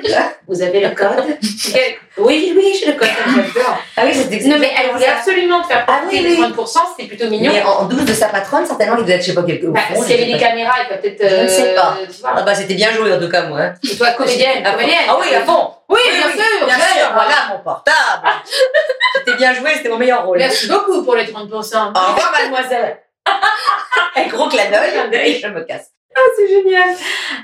Vous 0.48 0.62
avez 0.62 0.82
le 0.82 0.90
code 0.92 1.38
Oui, 2.18 2.54
oui, 2.56 2.78
j'ai 2.80 2.92
le 2.92 2.98
code. 2.98 3.10
J'adore. 3.54 3.78
Ah 3.98 4.04
oui, 4.06 4.14
c'était 4.14 4.48
Non, 4.48 4.58
mais 4.58 4.72
elle 4.80 4.92
voulait 4.92 5.08
absolument 5.08 5.62
te 5.62 5.68
faire 5.68 5.84
Ah 5.88 6.00
porter 6.02 6.22
oui, 6.22 6.38
oui. 6.40 6.54
30%, 6.54 6.80
c'était 6.96 7.08
plutôt 7.10 7.30
mignon. 7.30 7.52
Mais 7.54 7.62
en 7.62 7.86
douce 7.86 8.06
de 8.06 8.14
sa 8.14 8.28
patronne, 8.30 8.66
certainement, 8.66 8.96
il 8.98 9.04
devait 9.04 9.16
être, 9.16 9.22
je 9.22 9.28
sais 9.28 9.34
pas, 9.36 9.44
quelque 9.44 9.68
Bah, 9.68 9.82
S'il 9.96 10.12
y 10.12 10.14
avait 10.14 10.28
je 10.28 10.32
des 10.34 10.40
caméras, 10.40 10.76
il 10.86 10.90
va 10.90 10.98
peut-être. 10.98 11.28
Je 11.30 11.44
ne 11.44 11.48
sais 11.48 11.72
euh, 11.72 11.76
pas. 11.76 11.98
Tu 12.06 12.22
vois. 12.22 12.34
Ah 12.38 12.42
bah 12.44 12.56
c'était 12.56 12.74
bien 12.76 12.92
joué 12.92 13.14
en 13.14 13.20
tout 13.20 13.30
cas 13.30 13.44
moi. 13.44 13.60
hein. 13.62 13.74
Et 13.84 13.96
toi, 13.98 14.12
comédienne, 14.12 14.64
comédienne. 14.64 14.96
Ah 15.10 15.18
oui, 15.20 15.36
à 15.36 15.42
fond. 15.42 15.72
Oui, 15.90 16.00
bien 16.10 16.32
sûr, 16.32 16.66
bien 16.66 16.76
bien 16.76 16.86
sûr. 16.86 16.96
sûr. 16.96 17.12
Voilà 17.14 17.36
mon 17.52 17.60
portable. 17.64 18.28
c'était 19.16 19.36
bien 19.38 19.54
joué, 19.54 19.72
c'était 19.76 19.90
mon 19.90 19.98
meilleur 19.98 20.26
rôle. 20.26 20.38
Merci 20.38 20.68
beaucoup 20.70 21.04
pour 21.04 21.16
les 21.16 21.26
30%. 21.26 21.34
Au 21.36 21.50
revoir 21.50 22.34
mademoiselle. 22.40 22.98
Un 24.16 24.28
gros 24.28 24.48
clin 24.48 24.64
d'œil 24.72 25.32
et 25.32 25.40
je 25.42 25.48
me 25.48 25.62
casse. 25.64 25.92
Ah, 26.18 26.22
c'est 26.38 26.48
génial. 26.48 26.96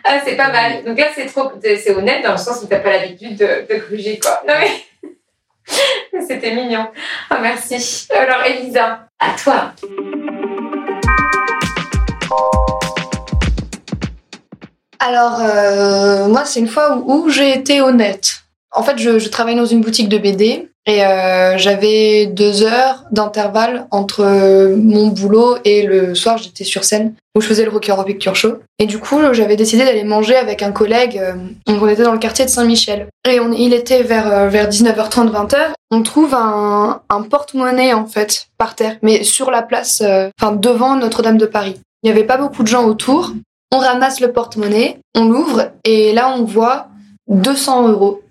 Ah, 0.06 0.20
c'est 0.24 0.38
pas 0.38 0.50
mal. 0.50 0.84
Donc 0.86 0.98
là, 0.98 1.08
c'est 1.14 1.26
trop, 1.26 1.52
c'est 1.62 1.92
honnête 1.92 2.24
dans 2.24 2.32
le 2.32 2.38
sens 2.38 2.62
où 2.64 2.68
t'as 2.68 2.80
pas 2.80 2.92
l'habitude 2.92 3.36
de, 3.36 3.68
de 3.70 3.80
gruger, 3.80 4.18
quoi. 4.18 4.42
Non, 4.48 4.54
mais. 4.60 4.72
C'était 6.28 6.56
mignon. 6.56 6.88
Ah, 7.30 7.40
merci. 7.42 8.08
Alors, 8.18 8.46
Elisa, 8.46 9.08
à 9.20 9.36
toi. 9.42 9.74
Alors, 15.00 15.42
euh, 15.42 16.28
moi, 16.28 16.46
c'est 16.46 16.60
une 16.62 16.68
fois 16.68 16.96
où, 16.96 17.26
où 17.26 17.30
j'ai 17.30 17.52
été 17.52 17.82
honnête. 17.82 18.36
En 18.72 18.84
fait, 18.84 18.98
je, 18.98 19.20
je 19.20 19.30
travaille 19.30 19.56
dans 19.56 19.66
une 19.66 19.82
boutique 19.82 20.08
de 20.08 20.18
BD 20.18 20.71
et 20.88 21.04
euh, 21.06 21.58
j'avais 21.58 22.26
deux 22.26 22.64
heures 22.64 23.06
d'intervalle 23.12 23.88
entre 23.92 24.22
euh, 24.22 24.76
mon 24.76 25.08
boulot 25.08 25.58
et 25.64 25.84
le 25.84 26.16
soir, 26.16 26.38
j'étais 26.38 26.64
sur 26.64 26.84
scène 26.84 27.14
où 27.36 27.42
je 27.42 27.48
faisais 27.48 27.64
le 27.64 27.70
Rocker 27.70 27.92
Horror 27.92 28.06
Picture 28.06 28.36
Show. 28.36 28.58
Et 28.80 28.88
du 28.88 28.98
coup, 28.98 29.20
j'avais 29.32 29.56
décidé 29.56 29.86
d'aller 29.86 30.04
manger 30.04 30.36
avec 30.36 30.64
un 30.64 30.72
collègue. 30.72 31.18
euh, 31.18 31.34
donc, 31.68 31.82
on 31.82 31.88
était 31.88 32.04
dans 32.04 32.12
le 32.12 32.20
quartier 32.20 32.46
de 32.46 32.50
Saint-Michel. 32.50 33.08
Et 33.30 33.40
on, 33.40 33.52
il 33.54 33.74
était 33.74 34.02
vers, 34.04 34.50
vers 34.50 34.68
19h30, 34.68 35.32
20h. 35.32 35.58
On 35.92 36.02
trouve 36.02 36.34
un, 36.34 37.02
un 37.10 37.22
porte-monnaie, 37.22 37.94
en 37.94 38.06
fait, 38.06 38.48
par 38.58 38.76
terre, 38.76 38.98
mais 39.02 39.24
sur 39.24 39.52
la 39.52 39.62
place, 39.62 40.02
enfin, 40.42 40.54
devant 40.54 40.96
Notre-Dame 40.96 41.38
de 41.38 41.46
Paris. 41.46 41.80
Il 42.04 42.12
n'y 42.12 42.18
avait 42.18 42.26
pas 42.26 42.38
beaucoup 42.38 42.64
de 42.64 42.68
gens 42.68 42.86
autour. 42.86 43.32
On 43.72 43.78
ramasse 43.78 44.20
le 44.20 44.34
porte-monnaie, 44.34 44.98
on 45.16 45.26
l'ouvre 45.26 45.72
et 45.86 46.12
là 46.12 46.34
on 46.36 46.44
voit 46.44 46.88
200 47.30 47.88
euros. 47.88 48.22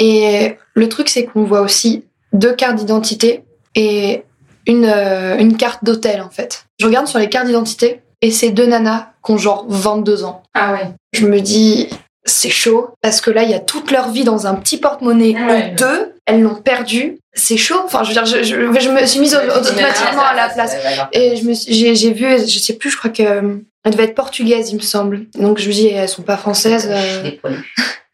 Et 0.00 0.56
le 0.74 0.88
truc 0.88 1.08
c'est 1.08 1.24
qu'on 1.26 1.44
voit 1.44 1.60
aussi 1.60 2.04
deux 2.32 2.52
cartes 2.54 2.76
d'identité 2.76 3.44
et 3.76 4.24
une, 4.66 4.84
euh, 4.86 5.36
une 5.38 5.56
carte 5.56 5.84
d'hôtel 5.84 6.20
en 6.22 6.30
fait. 6.30 6.64
Je 6.80 6.86
regarde 6.86 7.06
sur 7.06 7.18
les 7.20 7.28
cartes 7.28 7.46
d'identité 7.46 8.00
et 8.22 8.30
c'est 8.30 8.50
deux 8.50 8.66
nanas 8.66 9.08
qui 9.24 9.32
ont 9.32 9.38
genre 9.38 9.66
22 9.68 10.24
ans. 10.24 10.42
Ah 10.54 10.72
ouais. 10.72 10.88
Je 11.12 11.26
me 11.26 11.40
dis 11.40 11.88
c'est 12.24 12.50
chaud 12.50 12.90
parce 13.02 13.20
que 13.20 13.30
là 13.30 13.42
il 13.44 13.50
y 13.50 13.54
a 13.54 13.60
toute 13.60 13.90
leur 13.90 14.10
vie 14.10 14.24
dans 14.24 14.46
un 14.46 14.54
petit 14.54 14.78
porte-monnaie 14.78 15.34
Ouais. 15.34 15.72
ou 15.72 15.76
deux, 15.76 16.14
elles 16.26 16.40
l'ont 16.42 16.54
perdu. 16.56 17.18
C'est 17.34 17.56
chaud. 17.56 17.80
Enfin 17.84 18.02
je 18.02 18.08
veux 18.08 18.14
dire 18.14 18.26
je, 18.26 18.42
je, 18.42 18.80
je 18.80 18.88
me 18.90 19.04
suis 19.06 19.20
mise 19.20 19.34
automatiquement 19.34 20.22
à 20.24 20.34
la 20.34 20.48
place. 20.48 20.74
Et 21.12 21.36
je 21.36 21.44
me 21.44 21.52
suis- 21.54 21.72
j'ai, 21.94 22.12
vu, 22.12 22.26
je 22.38 22.58
sais 22.58 22.74
plus, 22.74 22.90
je 22.90 22.96
crois 22.98 23.10
que 23.10 23.22
euh, 23.22 23.56
elle 23.84 23.92
devait 23.92 24.04
être 24.04 24.14
portugaise, 24.14 24.70
il 24.70 24.76
me 24.76 24.80
semble. 24.82 25.26
Donc 25.34 25.58
je 25.58 25.68
me 25.68 25.72
dis, 25.72 25.86
elles 25.88 26.08
sont 26.08 26.22
pas 26.22 26.36
françaises. 26.36 26.88
euh. 26.90 27.30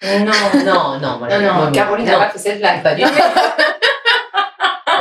Non, 0.02 0.26
non, 0.64 0.98
non. 1.00 1.18
voilà. 1.18 1.38
Non, 1.38 1.64
non, 1.64 1.72
Caroline 1.72 2.06
n'a 2.06 2.18
pas 2.18 2.38
fait 2.38 2.56
blague. 2.56 2.82
Pas 2.82 2.94
du 2.94 3.02
tout. 3.02 3.08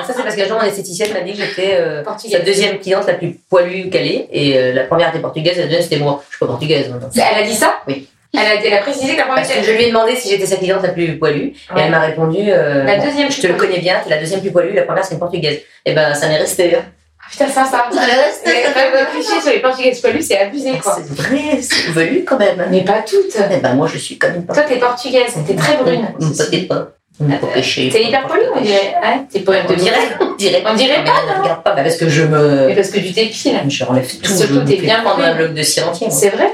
ça 0.06 0.14
c'est 0.16 0.24
parce 0.24 0.36
qu'un 0.36 0.48
jour 0.48 0.58
mon 0.60 0.66
esthéticienne 0.66 1.14
m'a 1.14 1.22
dit 1.22 1.34
que 1.34 1.38
j'étais 1.38 1.78
euh, 1.80 2.04
sa 2.18 2.40
deuxième 2.40 2.80
cliente 2.80 3.08
la 3.08 3.14
plus 3.14 3.40
poilue 3.50 3.90
qu'elle 3.90 4.08
est. 4.08 4.28
Et 4.32 4.58
euh, 4.58 4.74
la 4.74 4.84
première 4.84 5.10
était 5.10 5.20
portugaise, 5.20 5.58
et 5.58 5.62
la 5.62 5.68
deuxième 5.68 5.84
c'était 5.84 6.00
moi. 6.00 6.24
Je 6.30 6.36
suis 6.36 6.46
pas 6.46 6.52
portugaise 6.52 6.90
maintenant. 6.90 7.10
Elle 7.16 7.44
a 7.44 7.48
dit 7.48 7.56
ça? 7.56 7.82
Oui. 7.88 8.08
Elle 8.34 8.40
a, 8.40 8.66
elle 8.66 8.74
a 8.74 8.82
précisé 8.82 9.14
que 9.14 9.18
la 9.20 9.24
première 9.28 9.44
Parce 9.46 9.58
que 9.58 9.64
je 9.64 9.72
lui 9.72 9.84
ai 9.84 9.88
demandé 9.88 10.14
si 10.16 10.30
j'étais 10.30 10.46
sa 10.46 10.58
cliente 10.58 10.84
la 10.84 10.90
plus 10.90 11.18
poilue. 11.18 11.54
Et 11.76 11.80
elle 11.80 11.92
m'a 11.92 12.02
répondu 12.02 12.40
euh, 12.50 12.84
La 12.84 12.98
bon, 12.98 13.06
deuxième 13.06 13.32
Je 13.32 13.42
te 13.42 13.48
le 13.48 13.54
connais 13.54 13.80
bien, 13.80 14.02
t'es 14.04 14.10
la 14.10 14.18
deuxième 14.18 14.42
plus 14.42 14.52
poilue, 14.52 14.74
la 14.74 14.84
première 14.84 15.06
c'est 15.06 15.14
une 15.14 15.20
portugaise. 15.20 15.62
Et 15.86 15.94
ben 15.94 16.14
ça 16.14 16.28
m'est 16.28 16.38
resté. 16.38 16.78
Hein. 17.26 17.28
Ah, 17.28 17.32
Putain, 17.32 17.48
ça, 17.48 17.66
ça. 17.66 17.86
Mais 17.92 18.02
même, 18.02 18.94
le 18.94 19.12
cliché 19.12 19.42
sur 19.42 19.52
les 19.52 19.60
portugaises 19.60 20.00
poilues, 20.00 20.22
c'est 20.22 20.38
abusé, 20.40 20.78
quoi. 20.82 20.96
C'est 20.98 21.14
vrai, 21.16 21.60
c'est 21.62 21.92
velu 21.92 22.24
quand 22.26 22.38
même. 22.38 22.66
Mais 22.70 22.84
pas 22.84 23.02
toutes. 23.08 23.36
Eh 23.52 23.58
ben 23.58 23.74
moi 23.76 23.88
je 23.92 23.98
suis 23.98 24.18
comme 24.18 24.36
une 24.36 24.46
Toi, 24.46 24.64
t'es 24.64 24.78
portugaise, 24.78 25.34
t'es 25.46 25.56
très 25.56 25.78
brune. 25.78 26.08
Peut-être 26.20 26.68
pas. 26.68 26.88
Hum, 27.22 27.32
Pas 27.40 27.48
péché. 27.48 27.88
T'es 27.90 28.04
hyper 28.04 28.28
polie, 28.28 28.42
on 28.54 28.60
dirait. 28.62 28.94
Ouais, 29.02 29.22
t'es 29.32 29.40
pas 29.40 29.54
On 29.70 29.74
dirait, 29.74 29.96
on 30.20 30.36
dirait. 30.36 30.64
On 30.68 30.74
dirait 30.76 30.98
Mais 31.00 31.06
pas, 31.06 31.34
ne 31.38 31.42
regarde 31.42 31.64
pas, 31.64 31.74
bah, 31.74 31.82
parce 31.84 31.96
que 31.96 32.10
je 32.10 32.24
Mais 32.24 32.28
me. 32.28 32.76
parce 32.76 32.90
que 32.90 33.00
tu 33.00 33.14
t'épiles. 33.14 33.58
Je 33.70 33.84
relève 33.86 34.06
tout. 34.22 34.30
Surtout, 34.32 34.66
t'es 34.66 34.76
bien 34.78 35.00
prendre 35.02 35.24
un 35.24 35.34
bloc 35.34 35.54
de 35.54 35.64
cire 35.64 35.88
entier. 35.90 36.08
C'est 36.12 36.30
vrai? 36.30 36.50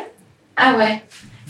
Ah 0.56 0.74
ouais. 0.78 1.02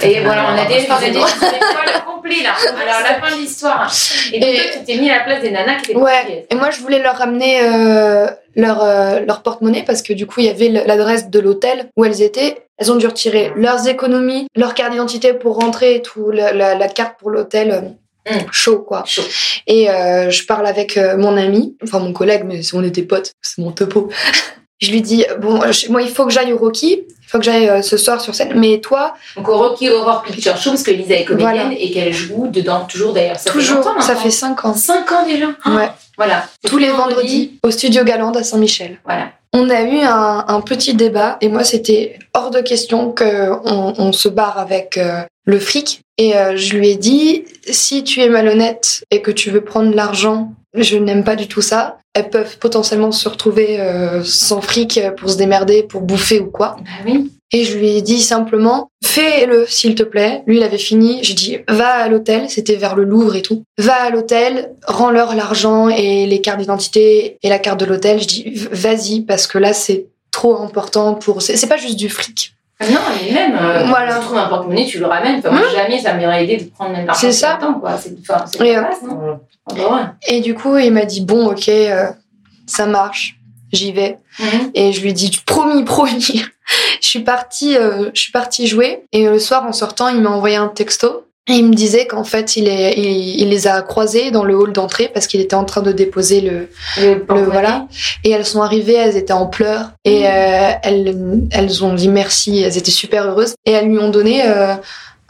Et 0.04 0.20
voilà, 0.22 0.46
on 0.46 0.58
a 0.58 0.62
a 0.62 0.66
des, 0.66 0.86
poils 0.86 2.04
complets 2.06 2.44
là. 2.44 2.54
Alors, 2.82 3.02
la 3.04 3.22
fin 3.28 3.36
de 3.36 3.42
l'histoire. 3.42 3.92
Et 4.34 4.40
donc, 4.40 4.50
toi, 4.54 4.64
tu 4.74 4.84
t'es 4.86 4.98
mis 4.98 5.10
à 5.10 5.18
la 5.20 5.24
place 5.24 5.42
des 5.42 5.52
nanas 5.52 5.76
qui 5.82 5.92
étaient 5.92 6.00
Ouais, 6.00 6.46
et 6.50 6.56
moi 6.56 6.70
je 6.72 6.80
voulais 6.82 7.00
leur 7.02 7.16
ramener 7.18 7.60
euh, 7.64 8.28
leur, 8.56 8.82
euh, 8.84 9.20
leur 9.26 9.42
porte-monnaie 9.44 9.84
parce 9.86 10.02
que 10.02 10.14
du 10.14 10.26
coup 10.28 10.40
il 10.42 10.46
y 10.46 10.50
avait 10.50 10.70
l'adresse 10.70 11.30
de 11.30 11.40
l'hôtel 11.40 11.90
où 11.98 12.06
elles 12.06 12.22
étaient. 12.22 12.64
Elles 12.78 12.92
ont 12.92 12.96
dû 12.96 13.06
retirer 13.08 13.52
leurs 13.56 13.88
économies, 13.88 14.48
leur 14.56 14.74
carte 14.74 14.92
d'identité 14.92 15.34
pour 15.34 15.56
rentrer 15.58 15.96
et 15.96 16.02
tout, 16.02 16.32
la, 16.32 16.52
la- 16.52 16.76
la 16.76 16.88
carte 16.88 17.20
pour 17.20 17.30
l'hôtel. 17.30 17.72
euh, 17.72 17.82
Mm. 18.30 18.52
Chaud 18.52 18.78
quoi. 18.88 19.02
Chaud. 19.08 19.24
Et 19.66 19.90
euh, 19.90 20.30
je 20.30 20.46
parle 20.46 20.68
avec 20.68 20.96
mon 21.18 21.36
ami, 21.38 21.76
enfin 21.84 21.98
mon 21.98 22.14
collègue, 22.14 22.44
mais 22.46 22.62
on 22.74 22.84
était 22.84 23.02
potes, 23.02 23.32
c'est 23.42 23.58
mon 23.60 23.72
topo. 23.72 24.10
je 24.80 24.92
lui 24.92 25.02
dis 25.02 25.26
bon, 25.42 25.60
moi 25.90 26.02
il 26.04 26.10
faut 26.10 26.26
que 26.28 26.32
j'aille 26.32 26.54
au 26.54 26.58
Rocky, 26.60 27.02
faut 27.32 27.38
que 27.40 27.44
j'aille 27.46 27.70
euh, 27.70 27.82
ce 27.82 27.98
soir 27.98 28.20
sur 28.22 28.36
scène. 28.36 28.52
Mais 28.56 28.80
toi, 28.80 29.14
Donc, 29.36 29.48
au 29.50 29.58
Rocky 29.58 29.90
Horror 29.90 30.22
Picture 30.24 30.58
Show, 30.58 30.72
parce 30.72 30.84
que 30.84 30.92
Lisa 30.92 31.16
est 31.16 31.26
comédienne 31.26 31.52
Voilà. 31.70 31.74
et 31.80 31.92
qu'elle 31.92 32.14
joue 32.14 32.48
dedans 32.48 32.86
toujours 32.90 33.14
d'ailleurs. 33.14 33.40
Ça 33.40 33.52
toujours, 33.52 33.84
fait 33.98 34.02
ça 34.02 34.16
fait 34.16 34.32
5 34.32 34.66
ans. 34.66 34.74
5 34.74 35.12
ans 35.12 35.26
déjà. 35.26 35.48
Ouais. 35.66 35.90
Voilà. 36.18 36.46
Tous 36.68 36.78
les 36.78 36.90
vendredis 36.90 37.60
au 37.64 37.72
studio 37.72 38.04
Galande 38.04 38.38
à 38.38 38.44
Saint-Michel. 38.44 39.00
Voilà. 39.06 39.30
On 39.54 39.70
a 39.70 39.82
eu 39.82 40.00
un, 40.02 40.46
un 40.48 40.62
petit 40.62 40.94
débat 40.94 41.38
et 41.42 41.50
moi 41.50 41.64
c'était 41.64 42.18
hors 42.34 42.52
de 42.52 42.60
question 42.62 43.12
que 43.12 43.50
on, 43.66 43.94
on 43.98 44.12
se 44.14 44.30
barre 44.30 44.58
avec 44.58 44.98
euh, 44.98 45.22
le 45.46 45.60
fric 45.60 46.02
et 46.18 46.38
euh, 46.38 46.56
je 46.56 46.76
lui 46.78 46.90
ai 46.90 46.96
dit 46.96 47.44
si 47.70 48.04
tu 48.06 48.22
es 48.22 48.30
malhonnête 48.30 49.04
et 49.12 49.22
que 49.22 49.32
tu 49.32 49.50
veux 49.52 49.62
prendre 49.62 49.94
l'argent, 49.94 50.54
je 50.74 50.98
n'aime 50.98 51.24
pas 51.24 51.36
du 51.36 51.48
tout 51.48 51.62
ça. 51.62 51.98
Elles 52.14 52.30
peuvent 52.30 52.58
potentiellement 52.58 53.12
se 53.12 53.28
retrouver 53.30 53.80
euh, 53.80 54.24
sans 54.24 54.62
fric 54.62 55.00
pour 55.18 55.30
se 55.30 55.38
démerder, 55.38 55.84
pour 55.84 56.02
bouffer 56.02 56.40
ou 56.40 56.52
quoi. 56.52 56.76
Bah 56.80 57.06
oui. 57.06 57.32
Et 57.54 57.66
je 57.66 57.78
lui 57.78 57.98
ai 57.98 58.02
dit 58.02 58.22
simplement, 58.22 58.90
fais-le 59.04 59.66
s'il 59.68 59.96
te 59.96 60.04
plaît. 60.04 60.42
Lui, 60.48 60.58
il 60.58 60.64
avait 60.64 60.78
fini. 60.78 61.20
J'ai 61.22 61.34
dit, 61.34 61.58
va 61.68 61.90
à 61.90 62.08
l'hôtel. 62.08 62.50
C'était 62.50 62.78
vers 62.78 62.96
le 62.96 63.04
Louvre 63.04 63.36
et 63.36 63.42
tout. 63.42 63.64
Va 63.78 63.96
à 63.96 64.10
l'hôtel, 64.10 64.74
rends-leur 64.88 65.36
l'argent 65.36 65.90
et 65.90 66.26
les 66.26 66.40
cartes 66.40 66.60
d'identité 66.60 67.38
et 67.44 67.50
la 67.50 67.60
carte 67.60 67.80
de 67.80 67.86
l'hôtel. 67.86 68.22
Je 68.22 68.28
dis, 68.28 68.68
vas-y, 68.72 69.22
parce 69.22 69.48
que 69.48 69.58
là, 69.58 69.74
c'est 69.74 70.08
trop 70.32 70.58
important 70.62 71.16
pour. 71.16 71.42
C'est 71.42 71.58
c'est 71.58 71.68
pas 71.68 71.78
juste 71.78 71.98
du 71.98 72.10
fric. 72.10 72.54
Non, 72.90 73.00
mais 73.26 73.32
même, 73.32 73.56
euh, 73.62 73.84
Voilà. 73.88 74.16
tu 74.16 74.22
trouves 74.26 74.38
un 74.38 74.48
porte-monnaie, 74.48 74.86
tu 74.86 75.00
le 75.00 75.06
ramènes. 75.06 75.40
Enfin, 75.40 75.52
moi, 75.52 75.62
jamais 75.74 76.00
ça 76.00 76.14
m'aurait 76.14 76.44
aidé 76.44 76.58
de 76.58 76.70
prendre 76.70 76.92
même 76.92 77.06
l'argent. 77.06 77.20
C'est 77.22 77.32
ça. 77.32 77.58
Temps, 77.60 77.76
quoi. 77.76 77.98
C'est 77.98 78.16
c'est 78.46 78.62
Et, 78.66 78.74
la 78.74 78.80
euh, 78.80 78.82
base, 78.84 79.02
non 79.04 79.40
ouais. 79.94 80.02
Et 80.28 80.42
du 80.42 80.56
coup, 80.56 80.78
il 80.78 80.92
m'a 80.92 81.06
dit, 81.06 81.22
bon, 81.22 81.48
ok, 81.52 81.68
euh, 81.70 82.08
ça 82.66 82.86
marche. 82.86 83.38
J'y 83.72 83.92
vais. 83.94 84.18
Mhm. 84.40 84.72
Et 84.74 84.92
je 84.92 85.02
lui 85.02 85.12
ai 85.12 85.14
dit, 85.14 85.32
promis, 85.46 85.84
promis. 85.86 86.44
je 87.02 87.08
suis 87.08 87.22
partie, 87.22 87.78
euh, 87.78 88.10
je 88.14 88.22
suis 88.22 88.32
partie 88.32 88.68
jouer. 88.68 89.06
Et 89.14 89.28
le 89.30 89.40
soir, 89.40 89.66
en 89.66 89.72
sortant, 89.72 90.10
il 90.10 90.22
m'a 90.22 90.30
envoyé 90.30 90.58
un 90.58 90.68
texto. 90.68 91.26
Et 91.48 91.54
il 91.54 91.66
me 91.68 91.74
disait 91.74 92.06
qu'en 92.06 92.24
fait, 92.24 92.56
il, 92.56 92.68
est, 92.68 92.94
il, 92.98 93.42
il 93.42 93.50
les 93.50 93.66
a 93.68 93.82
croisées 93.82 94.30
dans 94.30 94.44
le 94.44 94.56
hall 94.56 94.74
d'entrée 94.74 95.10
parce 95.12 95.26
qu'il 95.26 95.42
était 95.42 95.56
en 95.56 95.66
train 95.66 95.82
de 95.82 95.92
déposer 95.92 96.40
le, 96.40 96.70
Le 96.98 97.14
le 97.14 97.20
porte-monnaie. 97.20 97.52
voilà. 97.52 97.88
Et 98.24 98.30
elles 98.30 98.46
sont 98.46 98.62
arrivées, 98.62 98.94
elles 98.94 99.18
étaient 99.18 99.34
en 99.34 99.48
pleurs. 99.48 99.92
Et 100.06 100.28
euh, 100.28 100.72
elles, 100.84 101.48
elles 101.52 101.84
ont 101.84 101.94
dit 101.96 102.10
merci, 102.10 102.62
elles 102.62 102.78
étaient 102.78 102.92
super 102.92 103.26
heureuses. 103.26 103.56
Et 103.66 103.72
elles 103.72 103.88
lui 103.88 103.98
ont 103.98 104.10
donné 104.10 104.44
euh, 104.46 104.76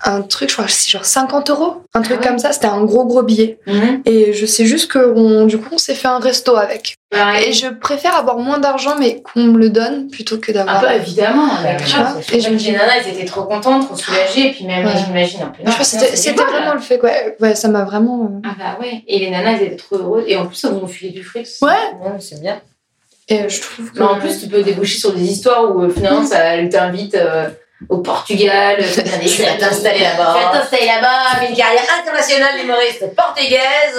un 0.03 0.21
truc, 0.21 0.49
je 0.49 0.55
crois 0.55 0.67
c'est 0.67 0.89
genre 0.89 1.05
50 1.05 1.49
euros. 1.49 1.83
Un 1.93 2.01
truc 2.01 2.17
Ah 2.19 2.21
ouais. 2.23 2.27
comme 2.29 2.39
ça, 2.39 2.51
c'était 2.51 2.67
un 2.67 2.83
gros 2.83 3.05
gros 3.05 3.23
billet. 3.23 3.59
Mhm. 3.67 4.01
Et 4.05 4.33
je 4.33 4.45
sais 4.45 4.65
juste 4.65 4.91
que 4.91 5.13
on, 5.15 5.45
du 5.45 5.57
coup, 5.57 5.69
on 5.73 5.77
s'est 5.77 5.93
fait 5.95 6.07
un 6.07 6.19
resto 6.19 6.55
avec. 6.55 6.95
Pareil. 7.09 7.49
Et 7.49 7.53
je 7.53 7.67
préfère 7.67 8.15
avoir 8.15 8.37
moins 8.37 8.57
d'argent, 8.59 8.95
mais 8.97 9.21
qu'on 9.21 9.43
me 9.43 9.57
le 9.59 9.69
donne 9.69 10.09
plutôt 10.09 10.37
que 10.37 10.51
Un 10.51 10.55
d'avoir. 10.55 10.81
peu 10.81 10.91
évidemment, 10.93 11.47
Bah, 11.61 11.75
tu 11.75 11.95
vois, 11.97 12.13
et 12.31 12.39
je 12.39 12.49
me 12.49 12.55
les 12.57 12.71
nanas, 12.71 12.93
elles 13.05 13.13
étaient 13.13 13.25
trop 13.25 13.43
contentes, 13.43 13.85
trop 13.87 13.95
soulagées, 13.97 14.47
et 14.47 14.51
puis 14.51 14.65
même, 14.65 14.85
Ouais. 14.85 14.93
j'imagine 15.05 15.41
un 15.43 15.47
peu. 15.47 15.63
C'était 15.83 16.31
vraiment 16.33 16.73
le 16.73 16.79
fait, 16.79 16.97
quoi. 16.99 17.09
Ouais, 17.39 17.53
ça 17.55 17.67
m'a 17.67 17.83
vraiment. 17.83 18.23
euh, 18.23 18.47
Ah 18.49 18.55
bah 18.57 18.77
ouais, 18.79 19.03
et 19.07 19.19
les 19.19 19.29
nanas, 19.29 19.51
elles 19.57 19.63
étaient 19.63 19.75
trop 19.75 19.97
heureuses, 19.97 20.23
et 20.27 20.37
en 20.37 20.45
plus, 20.45 20.63
elles 20.63 20.71
nous 20.71 20.79
ont 20.79 20.87
filé 20.87 21.11
du 21.11 21.23
fric. 21.23 21.47
Ouais. 21.61 21.69
Ouais, 22.01 22.11
c'est 22.19 22.39
bien. 22.41 22.61
Et 23.27 23.47
je 23.49 23.61
trouve 23.61 23.91
que. 23.91 23.99
Mais 23.99 24.05
en 24.05 24.17
plus, 24.19 24.39
tu 24.41 24.47
peux 24.47 24.61
déboucher 24.63 24.97
sur 24.97 25.13
des 25.13 25.23
histoires 25.23 25.73
où 25.75 25.81
euh, 25.83 25.89
finalement, 25.89 26.25
ça, 26.25 26.39
elle 26.39 26.69
t'invite 26.69 27.15
euh, 27.15 27.49
au 27.89 27.97
Portugal, 27.99 28.77
Tu 29.25 29.41
vas 29.41 29.53
t'installer 29.57 29.99
là-bas. 29.99 30.35
Tu 30.37 30.43
vas 30.45 30.59
t'installer 30.59 30.85
là-bas, 30.85 31.47
une 31.49 31.55
carrière 31.55 31.83
internationale 32.01 32.59
d'humoriste 32.59 33.15
portugaise. 33.15 33.97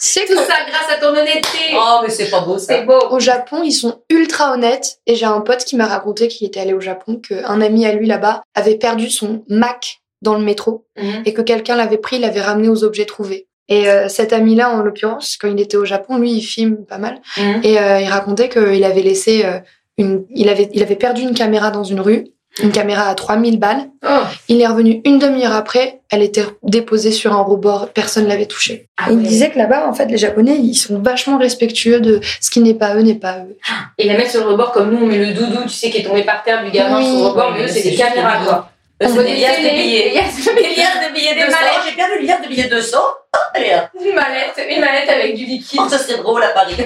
tu 0.00 0.06
sais 0.06 0.24
tout 0.26 0.36
ça 0.36 0.54
grâce 0.68 0.90
à 0.92 1.00
ton 1.00 1.08
honnêteté. 1.16 1.58
Oh, 1.74 2.00
mais 2.02 2.10
c'est 2.10 2.30
pas 2.30 2.40
beau 2.40 2.58
ça. 2.58 2.74
C'est 2.74 2.82
beau. 2.84 2.98
au 3.10 3.18
Japon, 3.20 3.62
ils 3.64 3.72
sont 3.72 4.02
ultra 4.10 4.52
honnêtes. 4.52 4.98
Et 5.06 5.14
j'ai 5.14 5.26
un 5.26 5.40
pote 5.40 5.64
qui 5.64 5.76
m'a 5.76 5.86
raconté 5.86 6.28
qu'il 6.28 6.46
était 6.46 6.60
allé 6.60 6.72
au 6.74 6.80
Japon, 6.80 7.16
qu'un 7.26 7.60
ami 7.60 7.86
à 7.86 7.92
lui 7.92 8.06
là-bas 8.06 8.42
avait 8.54 8.76
perdu 8.76 9.10
son 9.10 9.42
Mac 9.48 10.00
dans 10.22 10.34
le 10.34 10.44
métro 10.44 10.84
Mhm. 10.96 11.22
et 11.26 11.34
que 11.34 11.42
quelqu'un 11.42 11.76
l'avait 11.76 11.98
pris, 11.98 12.18
l'avait 12.18 12.40
ramené 12.40 12.68
aux 12.68 12.84
objets 12.84 13.04
trouvés. 13.04 13.46
Et 13.68 13.88
euh, 13.88 14.08
cet 14.08 14.32
ami-là, 14.34 14.70
en 14.70 14.78
l'occurrence, 14.82 15.36
quand 15.40 15.48
il 15.48 15.58
était 15.60 15.76
au 15.78 15.84
Japon, 15.86 16.18
lui, 16.18 16.32
il 16.32 16.42
filme 16.42 16.84
pas 16.84 16.98
mal. 16.98 17.20
Mhm. 17.38 17.60
Et 17.62 17.78
euh, 17.78 18.00
il 18.00 18.08
racontait 18.08 18.48
qu'il 18.50 18.84
avait 18.84 19.00
laissé 19.02 19.44
euh, 19.44 19.58
une, 19.98 20.24
il 20.34 20.48
avait, 20.48 20.68
il 20.72 20.82
avait 20.82 20.96
perdu 20.96 21.22
une 21.22 21.34
caméra 21.34 21.70
dans 21.70 21.84
une 21.84 22.00
rue, 22.00 22.26
une 22.62 22.70
caméra 22.72 23.08
à 23.08 23.14
3000 23.14 23.58
balles. 23.58 23.88
Oh. 24.06 24.20
Il 24.48 24.60
est 24.60 24.66
revenu 24.66 25.00
une 25.04 25.18
demi-heure 25.18 25.54
après, 25.54 26.00
elle 26.10 26.22
était 26.22 26.44
déposée 26.62 27.10
sur 27.10 27.32
un 27.32 27.42
rebord, 27.42 27.88
personne 27.88 28.28
l'avait 28.28 28.46
touchée. 28.46 28.88
Ah 28.96 29.06
il 29.10 29.22
disait 29.22 29.50
que 29.50 29.58
là-bas, 29.58 29.88
en 29.88 29.92
fait, 29.92 30.06
les 30.06 30.18
Japonais, 30.18 30.56
ils 30.56 30.74
sont 30.76 31.00
vachement 31.00 31.38
respectueux 31.38 32.00
de 32.00 32.20
ce 32.40 32.50
qui 32.50 32.60
n'est 32.60 32.74
pas 32.74 32.94
eux 32.94 33.00
n'est 33.02 33.14
pas 33.14 33.38
eux. 33.38 33.56
Et 33.98 34.06
la 34.06 34.16
mettre 34.16 34.30
sur 34.30 34.44
le 34.44 34.50
rebord, 34.50 34.70
comme 34.72 34.90
nous, 34.92 35.02
on 35.02 35.06
met 35.06 35.18
le 35.18 35.34
doudou, 35.34 35.62
tu 35.64 35.68
sais, 35.70 35.90
qui 35.90 35.98
est 35.98 36.04
tombé 36.04 36.22
par 36.22 36.42
terre 36.44 36.64
du 36.64 36.70
gamin 36.70 36.98
Oui. 36.98 37.06
sur 37.06 37.18
le 37.18 37.24
rebord, 37.26 37.52
mais 37.52 37.64
eux, 37.64 37.68
c'est 37.68 37.80
c'est 37.80 37.90
des 37.90 37.96
caméras, 37.96 38.44
quoi. 38.44 38.70
Eux, 39.02 39.06
On 39.06 39.08
c'est 39.08 39.14
voit 39.14 39.24
des 39.24 39.36
liasses 39.36 39.58
de 39.58 39.70
billets. 39.70 40.10
des 40.10 40.14
liasses 40.14 40.36
de 40.36 40.42
Des 40.54 40.54
billets. 40.54 40.68
de 41.08 41.14
billets 41.14 41.34
Des 41.34 41.40
de 41.40 41.46
200. 41.46 41.56
mallettes. 41.58 41.82
J'ai 41.88 41.96
perdu 41.96 42.12
le 42.20 42.26
liasse 42.26 42.42
de 42.42 42.48
billets 42.48 42.64
de 42.68 42.76
200. 42.76 42.98
Oh, 43.02 43.38
allez 43.54 43.70
là. 43.70 43.90
Une 44.00 44.14
mallette, 44.14 44.60
une 44.70 44.80
mallette 44.80 45.08
avec 45.10 45.34
du 45.34 45.44
liquide. 45.44 45.80
Oh, 45.82 45.88
ça 45.88 45.98
serait 45.98 46.22
drôle 46.22 46.42
à 46.44 46.48
Paris. 46.50 46.76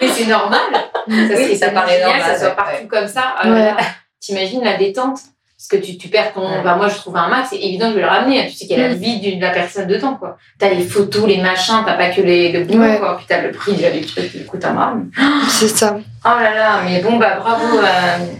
Mais 0.00 0.08
c'est 0.08 0.26
normal. 0.26 0.60
Ça, 1.08 1.34
Oui, 1.36 1.56
ça 1.56 1.70
paraît 1.70 1.98
génial, 1.98 2.18
normal, 2.18 2.36
Ça 2.36 2.38
soit 2.40 2.50
partout 2.56 2.82
ouais. 2.82 2.88
comme 2.88 3.08
ça. 3.08 3.34
Ah 3.38 3.48
Ouais. 3.50 3.72
T'imagines 4.20 4.64
la 4.64 4.76
détente 4.76 5.18
Parce 5.58 5.68
que 5.70 5.76
tu, 5.76 5.96
tu 5.98 6.08
perds 6.08 6.32
ton. 6.32 6.42
Ouais. 6.48 6.62
Bah, 6.64 6.74
moi, 6.76 6.88
je 6.88 6.96
trouve 6.96 7.16
un 7.16 7.28
Mac, 7.28 7.46
c'est 7.48 7.56
évident 7.58 7.86
que 7.86 7.92
je 7.92 7.96
vais 7.96 8.02
le 8.02 8.08
ramener. 8.08 8.46
Tu 8.46 8.52
sais 8.52 8.66
qu'il 8.66 8.78
y 8.78 8.82
a 8.82 8.88
la 8.88 8.94
Mm. 8.94 8.98
vie 8.98 9.36
de 9.36 9.40
la 9.40 9.50
personne 9.50 9.86
dedans, 9.86 10.14
quoi. 10.16 10.36
T'as 10.58 10.68
les 10.70 10.82
photos, 10.84 11.26
les 11.26 11.38
machins, 11.40 11.82
t'as 11.86 11.94
pas 11.94 12.10
que 12.10 12.20
les, 12.20 12.50
le 12.52 12.64
boulot, 12.64 12.98
quoi. 12.98 13.16
Puis 13.16 13.26
t'as 13.28 13.40
le 13.42 13.52
prix 13.52 13.72
des 13.74 14.00
trucs 14.02 14.32
qui 14.32 14.44
coûtent 14.44 14.64
un 14.64 14.74
bras. 14.74 14.94
C'est 15.48 15.68
ça. 15.68 15.98
Oh 16.28 16.42
là 16.42 16.54
là, 16.54 16.80
mais 16.84 17.00
bon, 17.02 17.18
bah 17.18 17.36
bravo 17.38 17.78
euh, 17.78 17.84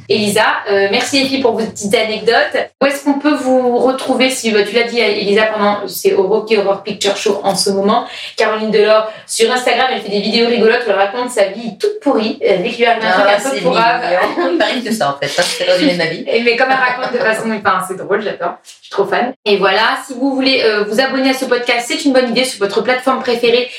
Elisa. 0.09 0.43
Euh, 0.69 0.89
merci 0.91 1.23
les 1.23 1.29
filles 1.29 1.41
pour 1.41 1.53
vos 1.53 1.65
petites 1.65 1.95
anecdotes. 1.95 2.57
Où 2.83 2.87
est-ce 2.87 3.05
qu'on 3.05 3.21
peut 3.21 3.35
vous 3.35 3.79
retrouver 3.79 4.29
si 4.29 4.51
bah, 4.51 4.65
tu 4.69 4.75
l'as 4.75 4.85
dit 4.85 4.99
Elisa 4.99 5.45
pendant 5.45 5.87
c'est 5.87 6.13
au 6.15 6.27
Rocky 6.27 6.57
Horror 6.57 6.83
Picture 6.83 7.17
Show 7.17 7.41
en 7.45 7.55
ce 7.55 7.71
moment. 7.71 8.05
Caroline 8.37 8.73
Delors 8.73 9.09
sur 9.29 9.53
Instagram, 9.53 9.87
elle 9.93 10.01
fait 10.01 10.09
des 10.09 10.21
vidéos 10.21 10.49
rigolotes 10.49 10.83
où 10.85 10.91
elle 10.91 10.97
raconte 10.97 11.31
sa 11.31 11.45
vie 11.45 11.79
toute 11.79 12.01
pourrie. 12.01 12.39
Dès 12.41 12.69
qu'il 12.71 12.79
lui 12.79 12.87
arrive 12.87 13.05
un 13.05 13.13
truc 13.13 13.25
Ah, 13.29 13.47
un 13.47 13.51
peu 13.51 13.57
pourrave. 13.61 14.03
Il 14.51 14.57
m'arrive 14.59 14.85
que 14.85 14.93
ça 14.93 15.11
en 15.11 15.19
fait. 15.25 15.29
C'est 15.29 15.65
résumé 15.65 15.93
de 15.93 15.99
ma 15.99 16.07
vie. 16.07 16.25
Et 16.27 16.43
mais 16.43 16.57
comme 16.57 16.69
elle 16.71 16.99
raconte 16.99 17.15
de 17.15 17.19
façon, 17.19 17.49
enfin 17.53 17.85
c'est 17.87 17.97
drôle, 17.97 18.21
j'adore. 18.21 18.55
Je 18.65 18.71
suis 18.71 18.91
trop 18.91 19.05
fan. 19.05 19.33
Et 19.45 19.59
voilà, 19.59 19.99
si 20.05 20.15
vous 20.15 20.35
voulez 20.35 20.61
euh, 20.65 20.83
vous 20.89 21.01
abonner 21.01 21.31
à 21.31 21.35
ce 21.35 21.45
podcast, 21.45 21.87
c'est 21.87 22.05
une 22.05 22.13
bonne 22.13 22.31
idée 22.31 22.45
sur 22.45 22.59
votre 22.59 22.83
plateforme 22.83 23.21
préférée. 23.21 23.71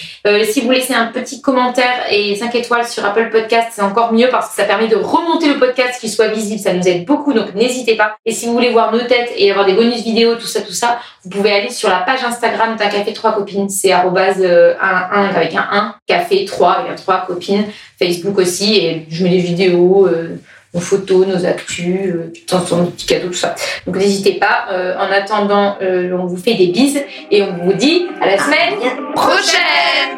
Si 0.50 0.62
vous 0.62 0.72
laissez 0.72 0.94
un 0.94 1.08
petit 1.08 1.42
commentaire 1.42 2.06
et 2.10 2.36
5 2.36 2.54
étoiles 2.56 2.86
sur 2.86 3.06
Apple 3.06 3.30
Podcast, 3.30 3.70
c'est 3.72 3.82
encore 3.82 3.97
mieux 4.14 4.30
parce 4.30 4.50
que 4.50 4.56
ça 4.56 4.64
permet 4.64 4.88
de 4.88 4.96
remonter 4.96 5.48
le 5.48 5.60
podcast, 5.60 6.00
qu'il 6.00 6.10
soit 6.10 6.28
visible, 6.28 6.60
ça 6.60 6.74
nous 6.74 6.88
aide 6.88 7.06
beaucoup, 7.06 7.34
donc 7.34 7.54
n'hésitez 7.56 7.96
pas. 7.96 8.18
Et 8.26 8.32
si 8.32 8.46
vous 8.46 8.54
voulez 8.54 8.72
voir 8.72 8.92
nos 8.92 9.02
têtes 9.02 9.32
et 9.36 9.50
avoir 9.52 9.66
des 9.66 9.74
bonus 9.74 10.04
vidéos, 10.04 10.36
tout 10.36 10.48
ça, 10.48 10.62
tout 10.62 10.74
ça, 10.74 11.00
vous 11.24 11.30
pouvez 11.30 11.52
aller 11.52 11.70
sur 11.70 11.90
la 11.90 12.00
page 12.00 12.24
Instagram 12.24 12.76
d'un 12.78 12.88
café 12.88 13.14
3 13.14 13.34
copines, 13.34 13.70
c'est 13.70 13.92
arrobase 13.92 14.42
euh, 14.42 14.76
un, 14.82 15.20
un 15.20 15.26
avec 15.36 15.56
un 15.56 15.68
1, 15.72 15.96
café 16.08 16.46
3 16.46 16.72
avec 16.72 16.92
un 16.92 16.96
3 16.96 17.26
copines, 17.28 17.66
Facebook 18.00 18.38
aussi, 18.38 18.78
et 18.78 19.06
je 19.10 19.24
mets 19.24 19.32
des 19.32 19.40
vidéos, 19.40 20.08
euh, 20.08 20.40
nos 20.74 20.80
photos, 20.80 21.26
nos 21.28 21.46
actus, 21.46 22.08
euh, 22.08 22.32
de 22.34 22.40
temps 22.46 22.58
en 22.58 22.62
temps, 22.62 22.78
nos 22.78 22.86
petits 22.88 23.08
cadeaux, 23.08 23.28
tout 23.28 23.34
ça. 23.34 23.56
Donc 23.86 23.98
n'hésitez 23.98 24.34
pas. 24.34 24.68
Euh, 24.72 24.96
en 24.98 25.12
attendant, 25.12 25.78
euh, 25.82 26.12
on 26.18 26.26
vous 26.26 26.38
fait 26.38 26.54
des 26.56 26.68
bises 26.68 27.02
et 27.32 27.42
on 27.42 27.58
vous 27.64 27.74
dit 27.74 28.08
à 28.22 28.28
la 28.28 28.38
semaine 28.38 29.14
prochaine 29.16 30.17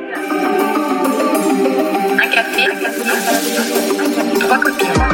Fuck 4.50 4.64
with 4.64 4.80
camera. 4.80 5.09